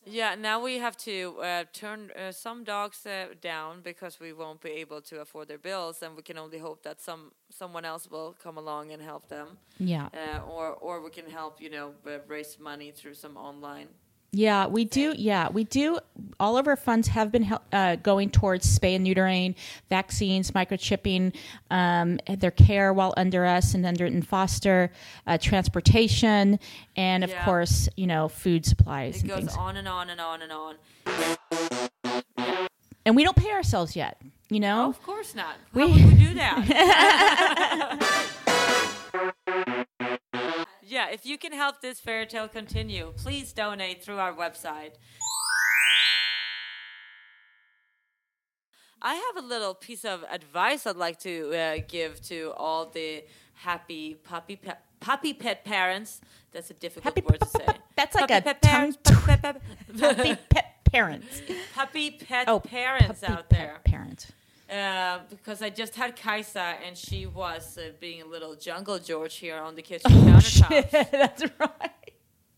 Yeah, 0.06 0.34
now 0.36 0.60
we 0.64 0.80
have 0.80 0.98
to 0.98 1.36
uh, 1.42 1.64
turn 1.74 2.12
uh, 2.12 2.32
some 2.32 2.64
dogs 2.64 3.06
uh, 3.06 3.28
down 3.40 3.82
because 3.82 4.20
we 4.20 4.34
won't 4.34 4.60
be 4.60 4.72
able 4.82 5.02
to 5.02 5.22
afford 5.22 5.48
their 5.48 5.60
bills, 5.60 6.02
and 6.02 6.16
we 6.16 6.24
can 6.24 6.38
only 6.40 6.58
hope 6.58 6.82
that 6.84 7.00
some 7.00 7.32
someone 7.50 7.86
else 7.86 8.10
will 8.10 8.34
come 8.44 8.58
along 8.58 8.92
and 8.92 9.02
help 9.02 9.28
them, 9.28 9.58
yeah 9.78 10.10
uh, 10.14 10.40
or 10.50 10.74
or 10.74 11.02
we 11.02 11.12
can 11.12 11.30
help, 11.30 11.62
you 11.62 11.70
know, 11.70 11.94
uh, 12.08 12.18
raise 12.28 12.58
money 12.60 12.92
through 12.92 13.14
some 13.14 13.38
online. 13.38 13.90
Yeah, 14.34 14.68
we 14.68 14.86
do. 14.86 15.14
Yeah, 15.18 15.50
we 15.50 15.66
do. 15.66 16.00
All 16.40 16.58
of 16.58 16.66
our 16.66 16.78
funds 16.78 17.10
have 17.10 17.34
been 17.34 17.54
uh, 17.74 17.98
going 17.98 18.30
towards 18.30 18.80
spay 18.80 18.96
and 18.96 19.06
neutering, 19.06 19.56
vaccines, 19.90 20.52
microchipping, 20.52 21.36
um, 21.70 22.18
their 22.38 22.50
care 22.52 22.94
while 22.94 23.14
under 23.18 23.46
us 23.46 23.74
and 23.74 23.86
under 23.86 24.06
in 24.06 24.22
foster, 24.22 24.90
uh, 25.28 25.38
transportation, 25.38 26.60
and 26.96 27.26
of 27.26 27.30
Yeah. 27.30 27.44
course, 27.44 27.90
you 27.98 28.08
know, 28.08 28.30
food 28.30 28.66
supplies 28.66 29.18
It 29.18 29.24
and 29.24 29.30
goes 29.32 29.40
things. 29.40 29.56
on 29.58 29.76
and 29.76 29.90
on 29.90 30.10
and 30.10 30.22
on 30.22 30.42
and 30.42 30.52
on. 30.54 30.76
And 33.06 33.18
we 33.18 33.26
don't 33.26 33.36
pay 33.36 33.52
ourselves 33.52 33.98
yet. 33.98 34.22
You 34.50 34.62
know, 34.62 34.88
Of 34.90 35.04
course 35.04 35.36
not. 35.36 35.56
How 35.74 35.74
We- 35.74 35.88
would 35.92 36.06
we 36.06 36.14
do 36.26 36.34
that? 36.36 38.38
yeah, 41.02 41.14
if 41.14 41.26
you 41.26 41.38
can 41.38 41.52
help 41.52 41.82
this 41.82 42.00
fairy 42.00 42.26
tale 42.26 42.48
continue, 42.48 43.14
please 43.18 43.54
donate 43.54 44.04
through 44.04 44.18
our 44.18 44.34
website. 44.34 44.94
I 49.02 49.16
have 49.16 49.44
a 49.44 49.48
little 49.48 49.74
piece 49.74 50.06
of 50.06 50.24
advice 50.32 50.86
I'd 50.86 50.96
like 50.96 51.20
to 51.22 51.56
uh, 51.56 51.78
give 51.88 52.22
to 52.24 52.54
all 52.56 52.86
the 52.86 53.24
happy 53.54 54.14
puppy 54.14 54.58
pe- 54.58 54.74
puppy 55.00 55.34
pet 55.34 55.66
parents. 55.66 56.22
That's 56.52 56.70
a 56.70 56.76
difficult 56.76 57.16
Happy 57.16 57.22
word 57.28 57.40
to 57.40 57.48
say. 57.48 57.66
that's 57.96 58.14
like 58.14 58.28
Puppy 58.30 58.34
a 58.36 58.42
pet 58.42 58.62
tongue 58.62 58.72
parents, 58.72 58.98
puppy 59.04 59.26
pet, 59.26 59.42
pet- 59.42 59.62
puppy 60.18 60.36
pet 60.50 60.76
parents. 60.86 61.42
puppy 61.74 62.12
pet 62.12 62.48
Oh, 62.48 62.60
parents 62.60 63.22
puppy 63.22 63.34
out 63.34 63.50
pet 63.50 63.60
there. 63.60 63.80
Parents. 63.86 64.32
Uh, 64.72 65.20
because 65.30 65.62
I 65.62 65.70
just 65.70 65.96
had 65.96 66.16
Kaisa 66.16 66.76
and 66.86 66.98
she 66.98 67.26
was 67.26 67.78
uh, 67.78 67.92
being 68.00 68.22
a 68.22 68.26
little 68.26 68.56
jungle 68.56 69.00
George 69.00 69.36
here 69.36 69.58
on 69.58 69.76
the 69.76 69.82
kitchen 69.82 70.10
Oh, 70.14 70.24
countertop. 70.26 70.90
That's 71.12 71.44
right. 71.60 71.92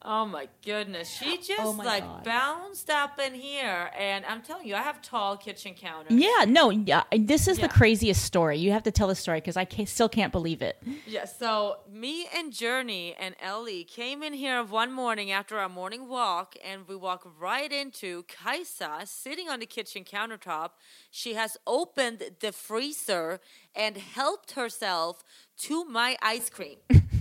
Oh 0.06 0.26
my 0.26 0.50
goodness, 0.66 1.10
she 1.10 1.38
oh 1.40 1.42
just 1.42 1.62
Oh 1.62 1.72
like 1.72 2.04
God. 2.04 2.24
bounced 2.26 2.90
up 2.90 3.20
in 3.20 3.34
here, 3.34 3.90
and 3.98 4.26
I'm 4.26 4.42
telling 4.42 4.68
you, 4.68 4.76
I 4.76 4.82
have 4.82 5.02
tall 5.02 5.38
kitchen 5.38 5.76
counters. 5.76 6.12
Yeah, 6.12 6.44
no, 6.46 6.70
yeah. 6.72 7.04
This 7.18 7.48
is 7.48 7.58
Yeah. 7.58 7.68
the 7.68 7.74
craziest 7.74 8.22
story. 8.22 8.58
You 8.58 8.72
have 8.74 8.84
to 8.84 8.92
tell 8.92 9.08
the 9.08 9.16
story 9.16 9.40
because 9.40 9.56
I 9.56 9.64
ca 9.64 9.86
still 9.86 10.10
can't 10.10 10.34
believe 10.34 10.62
it. 10.62 10.82
Yeah, 11.08 11.24
so 11.24 11.78
me 11.90 12.28
and 12.36 12.52
Journey 12.52 13.16
and 13.18 13.34
Ellie 13.42 13.86
came 13.86 14.24
in 14.24 14.34
here 14.34 14.62
one 14.62 14.92
morning 14.92 15.32
after 15.32 15.58
our 15.58 15.70
morning 15.70 16.10
walk, 16.10 16.56
and 16.66 16.86
we 16.86 16.98
walk 16.98 17.26
right 17.40 17.72
into 17.72 18.24
Kaisa 18.24 19.04
sitting 19.06 19.48
on 19.48 19.62
the 19.62 19.66
kitchen 19.66 20.04
countertop. 20.04 20.72
She 21.12 21.36
has 21.36 21.56
opened 21.66 22.24
the 22.42 22.52
freezer 22.52 23.40
and 23.74 23.96
helped 23.96 24.52
herself 24.52 25.24
to 25.60 25.86
my 25.86 26.18
ice 26.22 26.50
cream. 26.50 26.80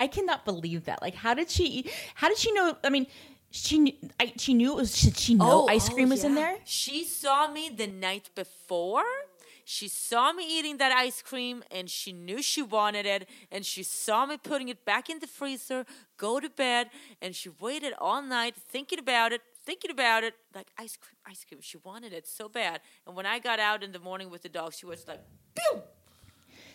I 0.00 0.06
cannot 0.06 0.44
believe 0.44 0.84
that. 0.84 1.02
Like, 1.02 1.14
how 1.14 1.34
did 1.34 1.50
she? 1.50 1.90
How 2.14 2.28
did 2.28 2.38
she 2.38 2.52
know? 2.52 2.76
I 2.82 2.90
mean, 2.90 3.06
she 3.50 3.78
knew. 3.78 3.92
I, 4.20 4.32
she 4.36 4.54
knew 4.54 4.72
it 4.72 4.76
was. 4.76 5.00
Did 5.00 5.16
she 5.16 5.34
know 5.34 5.66
oh, 5.66 5.68
ice 5.68 5.88
cream 5.88 6.08
oh, 6.08 6.10
was 6.10 6.24
in 6.24 6.34
there? 6.34 6.56
She 6.64 7.04
saw 7.04 7.50
me 7.50 7.68
the 7.68 7.86
night 7.86 8.30
before. 8.34 9.04
She 9.70 9.86
saw 9.86 10.32
me 10.32 10.58
eating 10.58 10.78
that 10.78 10.92
ice 10.92 11.20
cream 11.20 11.62
and 11.70 11.90
she 11.90 12.10
knew 12.10 12.40
she 12.40 12.62
wanted 12.62 13.04
it. 13.04 13.28
And 13.52 13.66
she 13.66 13.82
saw 13.82 14.24
me 14.24 14.38
putting 14.38 14.70
it 14.70 14.86
back 14.86 15.10
in 15.10 15.18
the 15.18 15.26
freezer, 15.26 15.84
go 16.16 16.40
to 16.40 16.48
bed. 16.48 16.88
And 17.20 17.36
she 17.36 17.50
waited 17.50 17.92
all 17.98 18.22
night 18.22 18.56
thinking 18.56 18.98
about 18.98 19.34
it, 19.34 19.42
thinking 19.66 19.90
about 19.90 20.24
it. 20.24 20.32
Like, 20.54 20.68
ice 20.78 20.96
cream, 20.96 21.18
ice 21.26 21.44
cream. 21.44 21.60
She 21.60 21.76
wanted 21.84 22.14
it 22.14 22.26
so 22.26 22.48
bad. 22.48 22.80
And 23.06 23.14
when 23.14 23.26
I 23.26 23.40
got 23.40 23.60
out 23.60 23.84
in 23.84 23.92
the 23.92 23.98
morning 23.98 24.30
with 24.30 24.40
the 24.40 24.48
dog, 24.48 24.72
she 24.72 24.86
was 24.86 25.06
like, 25.06 25.20
pew! 25.54 25.82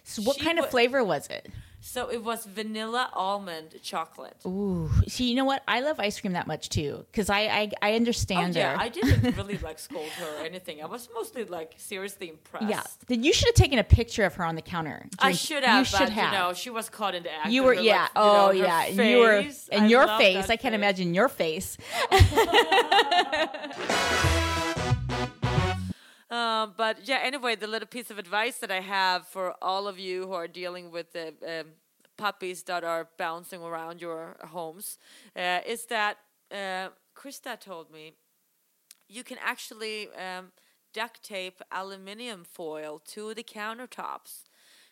So 0.03 0.21
what 0.23 0.37
She 0.37 0.43
kind 0.43 0.59
of 0.59 0.69
flavor 0.69 1.03
was 1.03 1.27
it? 1.27 1.49
So 1.85 2.09
it 2.09 2.23
was 2.23 2.45
vanilla 2.45 3.09
almond 3.11 3.75
chocolate. 3.81 4.37
Ooh, 4.45 4.89
see, 5.05 5.27
you 5.29 5.35
know 5.35 5.43
what? 5.43 5.63
I 5.67 5.81
love 5.81 5.99
ice 5.99 6.17
cream 6.21 6.31
that 6.31 6.47
much 6.47 6.69
too, 6.69 7.05
because 7.11 7.29
I, 7.29 7.41
I 7.41 7.71
I 7.81 7.91
Oh, 7.91 7.95
understand 7.97 8.55
yeah, 8.55 8.73
her. 8.73 8.79
I 8.81 8.87
didn't 8.87 9.35
really 9.37 9.57
like 9.57 9.79
scold 9.79 10.07
her 10.07 10.37
or 10.41 10.45
anything. 10.45 10.81
I 10.81 10.85
was 10.85 11.09
mostly 11.13 11.43
like 11.43 11.73
seriously 11.75 12.29
impressed. 12.29 12.69
yeah, 12.69 12.83
Then 13.07 13.21
you 13.23 13.33
should 13.33 13.47
have 13.49 13.55
taken 13.55 13.79
a 13.79 13.83
picture 13.83 14.23
of 14.23 14.33
her 14.35 14.45
on 14.45 14.55
the 14.55 14.61
counter. 14.61 15.05
I 15.19 15.33
should 15.33 15.65
have, 15.65 15.79
You 15.79 15.83
should 15.85 15.99
but 15.99 16.09
have. 16.11 16.31
you 16.31 16.39
know, 16.39 16.53
she 16.53 16.69
was 16.69 16.87
caught 16.89 17.15
in 17.15 17.23
the 17.23 17.33
act. 17.33 17.49
You 17.51 17.63
were, 17.63 17.75
her, 17.75 17.81
yeah. 17.81 18.03
like, 18.03 18.11
oh, 18.15 18.51
you 18.51 18.63
oh, 18.63 18.67
know, 18.67 18.75
yeah. 18.87 18.87
You 18.87 19.17
were, 19.17 19.43
and 19.73 19.83
I 19.83 19.87
your 19.87 20.07
face. 20.07 20.49
I 20.49 20.55
can't 20.55 20.71
face. 20.71 20.79
imagine 20.79 21.13
your 21.13 21.27
face. 21.27 21.77
Um, 26.33 26.73
but 26.75 27.07
yeah, 27.07 27.19
anyway, 27.21 27.55
the 27.55 27.67
little 27.67 27.87
piece 27.87 28.09
of 28.09 28.17
advice 28.17 28.57
that 28.57 28.71
I 28.71 28.79
have 28.79 29.27
for 29.27 29.53
all 29.61 29.87
of 29.87 29.99
you 29.99 30.25
who 30.25 30.33
are 30.33 30.47
dealing 30.47 30.89
with 30.89 31.13
the 31.13 31.27
um, 31.47 31.67
puppies 32.17 32.63
that 32.63 32.83
are 32.83 33.07
bouncing 33.19 33.61
around 33.61 34.01
your 34.01 34.37
homes 34.45 34.97
uh, 35.35 35.59
is 35.67 35.85
that 35.85 36.17
uh, 36.51 36.89
Krista 37.15 37.59
told 37.59 37.91
me 37.91 38.13
you 39.07 39.23
can 39.23 39.37
actually 39.43 40.07
um, 40.15 40.51
duct 40.91 41.21
tape 41.21 41.61
aluminium 41.71 42.43
foil 42.43 42.99
to 43.13 43.35
the 43.35 43.43
countertops. 43.43 44.45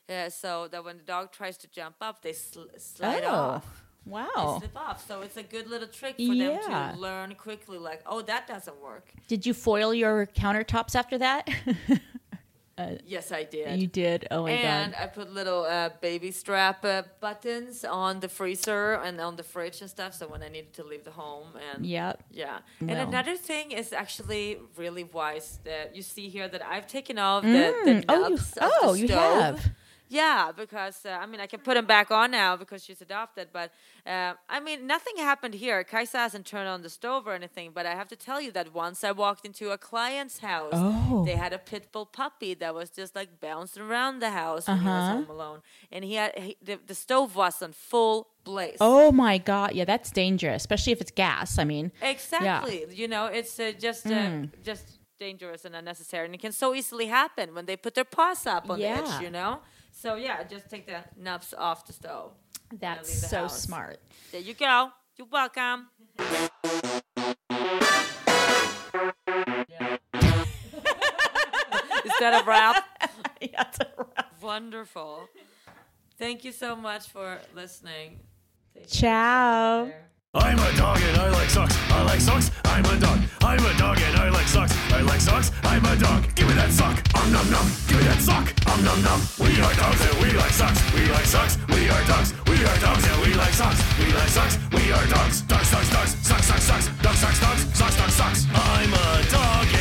Uh, 0.07 0.29
so 0.29 0.67
that 0.67 0.83
when 0.83 0.97
the 0.97 1.03
dog 1.03 1.31
tries 1.31 1.57
to 1.57 1.67
jump 1.67 1.95
up, 2.01 2.21
they 2.21 2.33
sl- 2.33 2.63
slide 2.77 3.23
off. 3.23 3.85
Wow. 4.05 4.57
slip 4.59 4.75
off. 4.77 5.07
So 5.07 5.21
it's 5.21 5.37
a 5.37 5.43
good 5.43 5.69
little 5.69 5.87
trick 5.87 6.15
for 6.15 6.21
Yeah. 6.21 6.57
them 6.67 6.95
to 6.95 6.99
learn 6.99 7.35
quickly. 7.35 7.77
Like, 7.77 8.01
oh, 8.05 8.21
that 8.23 8.47
doesn't 8.47 8.81
work. 8.81 9.11
Did 9.27 9.45
you 9.45 9.53
foil 9.53 9.93
your 9.93 10.25
countertops 10.27 10.95
after 10.95 11.17
that? 11.19 11.47
Yes, 13.05 13.31
I 13.31 13.43
did. 13.43 13.79
you 13.79 13.85
did. 13.85 14.27
Oh 14.31 14.41
my 14.43 14.51
and 14.51 14.91
god. 14.93 15.03
I 15.03 15.05
put 15.05 15.31
little 15.31 15.65
uh, 15.65 15.89
baby 16.01 16.31
strap 16.31 16.83
uh, 16.83 17.03
buttons 17.19 17.85
on 17.85 18.21
the 18.21 18.27
freezer 18.27 18.93
and 18.93 19.21
on 19.21 19.35
the 19.35 19.43
fridge 19.43 19.81
and 19.81 19.89
stuff. 19.89 20.15
So 20.15 20.27
when 20.27 20.41
I 20.41 20.47
needed 20.49 20.73
to 20.75 20.83
leave 20.83 21.03
the 21.03 21.11
home, 21.11 21.49
and 21.75 21.85
Yep. 21.85 22.23
yeah. 22.31 22.59
And 22.79 22.89
another 22.89 23.37
thing 23.37 23.71
is 23.71 23.93
actually 23.93 24.57
really 24.77 25.03
wise 25.03 25.59
that 25.63 25.95
you 25.95 26.01
see 26.01 26.27
here 26.29 26.47
that 26.47 26.65
I've 26.65 26.87
taken 26.87 27.19
off 27.19 27.43
the, 27.43 27.49
Mm. 27.49 27.85
the 27.85 28.05
Oh, 28.09 28.27
you- 28.29 28.39
oh, 28.61 28.93
the 28.93 28.99
you 28.99 29.07
have. 29.09 29.69
Yeah, 30.11 30.51
because 30.63 31.05
uh, 31.05 31.17
I 31.23 31.25
mean 31.25 31.39
I 31.39 31.47
can 31.47 31.61
put 31.61 31.75
him 31.77 31.85
back 31.85 32.11
on 32.11 32.31
now 32.31 32.51
because 32.57 32.83
she's 32.85 33.01
adopted. 33.01 33.47
But 33.59 33.71
uh, 34.05 34.33
I 34.49 34.59
mean 34.59 34.79
nothing 34.95 35.15
happened 35.31 35.53
here. 35.65 35.77
Kaisa 35.93 36.17
hasn't 36.25 36.45
turned 36.45 36.67
on 36.75 36.81
the 36.81 36.89
stove 36.89 37.23
or 37.29 37.33
anything. 37.41 37.71
But 37.77 37.85
I 37.85 37.93
have 38.01 38.09
to 38.09 38.17
tell 38.27 38.39
you 38.45 38.51
that 38.57 38.67
once 38.85 38.99
I 39.09 39.11
walked 39.25 39.43
into 39.49 39.65
a 39.71 39.77
client's 39.77 40.39
house, 40.39 40.73
Oh. 40.73 41.23
they 41.27 41.37
had 41.45 41.53
a 41.53 41.57
pit 41.71 41.83
bull 41.93 42.05
puppy 42.21 42.53
that 42.55 42.71
was 42.79 42.89
just 42.99 43.15
like 43.15 43.29
bouncing 43.39 43.83
around 43.83 44.19
the 44.19 44.31
house 44.43 44.67
when 44.67 44.79
he 44.79 44.85
was 44.85 45.03
Uh-huh. 45.03 45.13
home 45.19 45.29
alone, 45.37 45.59
and 45.93 46.01
he 46.09 46.15
had 46.21 46.31
he, 46.37 46.51
the, 46.61 46.75
the 46.91 46.95
stove 47.05 47.29
was 47.43 47.61
on 47.65 47.71
full 47.71 48.17
blaze. 48.43 48.77
Oh 48.81 49.11
my 49.25 49.37
god. 49.51 49.69
Yeah, 49.79 49.85
that's 49.93 50.11
dangerous, 50.11 50.61
especially 50.65 50.93
if 50.93 50.99
it's 51.01 51.15
gas. 51.25 51.57
I 51.57 51.63
mean, 51.73 51.91
Exactly. 52.01 52.85
You 53.01 53.07
know, 53.07 53.25
it's 53.39 53.57
uh, 53.59 53.71
just 53.87 54.05
uh, 54.07 54.09
Mm. 54.11 54.49
just 54.69 54.85
dangerous 55.19 55.63
and 55.65 55.73
unnecessary, 55.75 56.25
and 56.25 56.33
it 56.35 56.41
can 56.41 56.51
so 56.51 56.67
easily 56.79 57.05
happen 57.21 57.53
when 57.55 57.65
they 57.65 57.77
put 57.77 57.93
their 57.93 58.09
paws 58.17 58.45
up 58.55 58.69
on 58.69 58.77
the 58.79 58.87
edge. 58.99 59.21
You 59.21 59.29
know. 59.39 59.53
So 59.91 60.15
yeah, 60.15 60.43
just 60.43 60.69
take 60.69 60.87
the 60.87 61.03
nubs 61.17 61.53
off 61.53 61.85
the 61.85 61.93
stove. 61.93 62.31
that's 62.79 63.21
the 63.21 63.27
so 63.27 63.37
house. 63.41 63.61
smart. 63.61 63.99
There 64.31 64.41
you 64.41 64.53
go. 64.53 64.89
You're 65.17 65.27
welcome. 65.31 65.89
Is 72.03 72.11
that 72.19 72.41
a 72.41 72.45
wrap? 72.45 72.83
yeah, 73.41 73.63
a 73.79 73.85
wrap. 73.97 74.41
Wonderful. 74.41 75.29
Thank 76.17 76.43
you 76.43 76.51
so 76.51 76.75
much 76.75 77.09
for 77.09 77.39
listening. 77.55 78.19
Care. 78.73 78.85
Ciao. 78.87 79.91
I'm 80.33 80.57
a 80.57 80.77
dog 80.77 80.97
and 81.01 81.17
I 81.17 81.29
like 81.29 81.49
socks. 81.49 81.75
I 81.91 82.03
like 82.03 82.21
socks. 82.21 82.51
I'm 82.63 82.85
a 82.85 82.97
dog. 82.97 83.19
I'm 83.41 83.59
a 83.59 83.77
dog 83.77 83.99
and 83.99 84.15
I 84.15 84.29
like 84.29 84.47
socks. 84.47 84.71
I 84.89 85.01
like 85.01 85.19
socks. 85.19 85.51
I'm 85.63 85.83
a 85.83 85.93
dog. 85.97 86.23
Give 86.35 86.47
me 86.47 86.53
that 86.53 86.71
sock. 86.71 87.03
I'm 87.15 87.33
nom 87.33 87.51
nom. 87.51 87.67
Give 87.89 87.97
me 87.97 88.03
that 88.05 88.21
sock. 88.21 88.47
I'm 88.65 88.81
nom 88.81 89.01
nom. 89.03 89.19
We 89.37 89.59
are 89.59 89.73
dogs 89.75 89.99
and 89.99 90.23
we 90.23 90.31
like 90.31 90.51
socks. 90.51 90.79
We 90.93 91.03
like 91.11 91.25
socks. 91.25 91.57
We 91.67 91.89
are 91.89 92.03
dogs. 92.07 92.31
We 92.47 92.63
are 92.63 92.79
dogs 92.79 93.03
and 93.11 93.21
we 93.27 93.33
like 93.33 93.51
socks. 93.51 93.83
We 93.99 94.13
like 94.13 94.29
socks. 94.29 94.57
We 94.71 94.91
are 94.93 95.07
dogs. 95.07 95.41
Dogs, 95.41 95.69
dogs, 95.69 95.89
dogs. 95.91 96.15
Socks, 96.25 96.47
socks, 96.47 96.63
socks. 96.63 96.87
Dogs, 97.03 97.19
socks, 97.19 97.39
dogs. 97.41 97.61
Socks, 97.75 97.97
dogs, 97.97 98.13
socks. 98.15 98.47
I'm 98.55 98.93
a 98.93 99.29
dog. 99.29 99.80